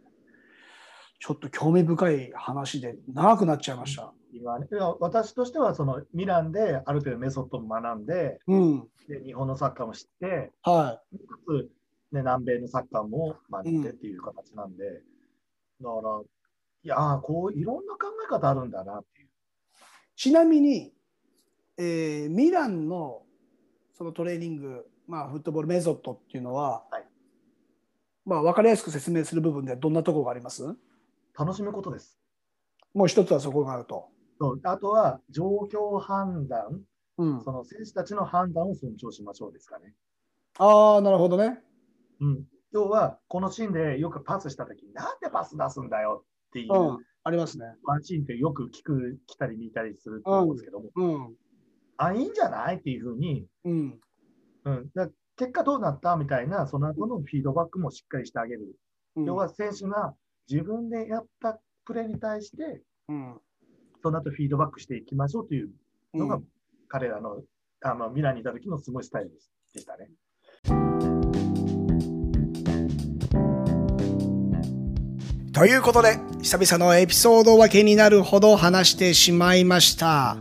[1.19, 4.13] ちょっと興味深い話で長くなっちゃいました。
[4.33, 4.67] 今ね
[5.01, 8.88] 私としてはそのミランである程度メソッドも学んでうん。
[9.09, 11.01] で日本のサッカーも知ってはか
[11.47, 11.69] つ、
[12.13, 14.86] ね、南米のサッカーも学んでっていう形なんで、
[15.81, 16.21] だから
[16.83, 19.27] いやーこういろんな考え方あるんだなっていう。
[19.27, 19.29] い。
[20.15, 20.93] ちなみに、
[21.78, 23.23] えーミランの
[23.93, 27.05] そのトレーニング、まあ、フットボールメソッドっていうのは、はい
[28.26, 30.76] まあ、分かりやすく説明する部分ではどんなところがあります？
[31.38, 32.19] 楽しむことです。
[32.93, 34.07] もう一つはそこがあると。
[34.39, 36.82] そうあとは状況判断、
[37.17, 39.93] うん、その選手たちの判断を尊重しましょうですかね。
[40.57, 41.61] ああ、なるほどね。
[42.19, 47.65] うん、要は、このシーンでよくパスしたとき、なんでパス出すんだよっていううん、ありますね。
[47.84, 51.36] ワンシーンってよく聞く、来たり見たりすると思うんですけども、うん。
[51.97, 52.75] あ、いいんじゃない？
[52.75, 53.99] っていうふうに、うん。
[54.65, 56.15] うん、だ結果どうなった？
[56.15, 58.75] みたいな、その後のフィードバックもしっかりしてあげる。
[59.15, 60.13] うん要は、選手が
[60.49, 63.39] 自分でやったプレーに対して、うん。
[64.03, 65.69] その後フィードバックしていきましょうという
[66.13, 66.43] のが、うん
[66.87, 67.41] 彼らの
[67.81, 69.31] あのミランにいた時のすごいスタイル
[69.73, 70.07] でしたね。
[75.51, 80.37] ということで、久々のエピソード分けになるほど話してしまいました。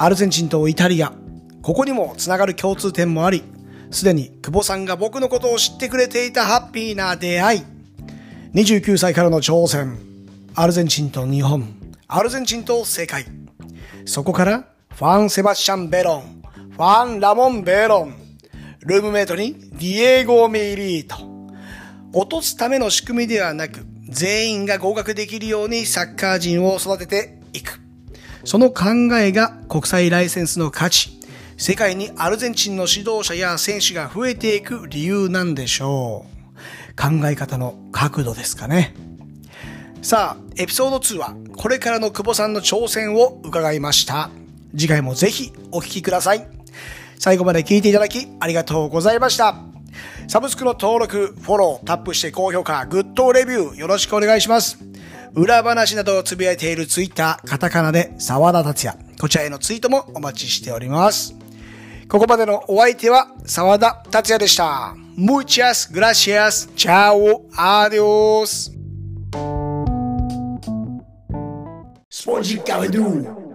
[0.00, 1.12] アルゼンチンとイタリア、
[1.60, 3.42] ここにもつながる共通点もあり、
[3.90, 7.62] すでに久保さんが僕のことを知ってくれていたハッピーな出会い。
[8.54, 9.98] 29歳からの挑戦。
[10.54, 11.66] アルゼンチンと日本。
[12.06, 13.26] アルゼンチンと世界。
[14.06, 16.42] そこから、ファン・セバスチャン・ベロン。
[16.70, 18.14] ファン・ラモン・ベロン。
[18.86, 21.16] ルームメイトにディエゴ・ミリート。
[22.12, 27.87] 落とすための仕組みではなく、全員が合格できるようにサッカー人を育てていく。
[28.48, 31.10] その考えが国際ライセンスの価値、
[31.58, 36.96] 世界にアルゼンチンの指導者や選手が増えていく理由なんでしょう。
[36.96, 38.94] 考え方の角度ですかね。
[40.00, 44.30] さあ、エピソード2はこれからの久保さんの挑戦を伺いました。
[44.70, 46.48] 次回もぜひお聞きください。
[47.18, 49.56] 最後まで聞いていただきありがとうございました。
[50.26, 54.78] サブスクの登録、フォロー、タップして高評価、グッドレビューよろしくお願いします。
[55.34, 58.98] 裏話などをつぶやいているツイッター、カタカナで沢田達也。
[59.20, 61.34] こちらへのツイートもお待ちしております。
[62.08, 64.94] ここまでのお相手は沢田達也でした。
[65.16, 66.68] Muchas gracias.
[66.76, 67.42] Chao.
[67.56, 68.70] Adios.
[72.10, 73.47] Spongicavadu.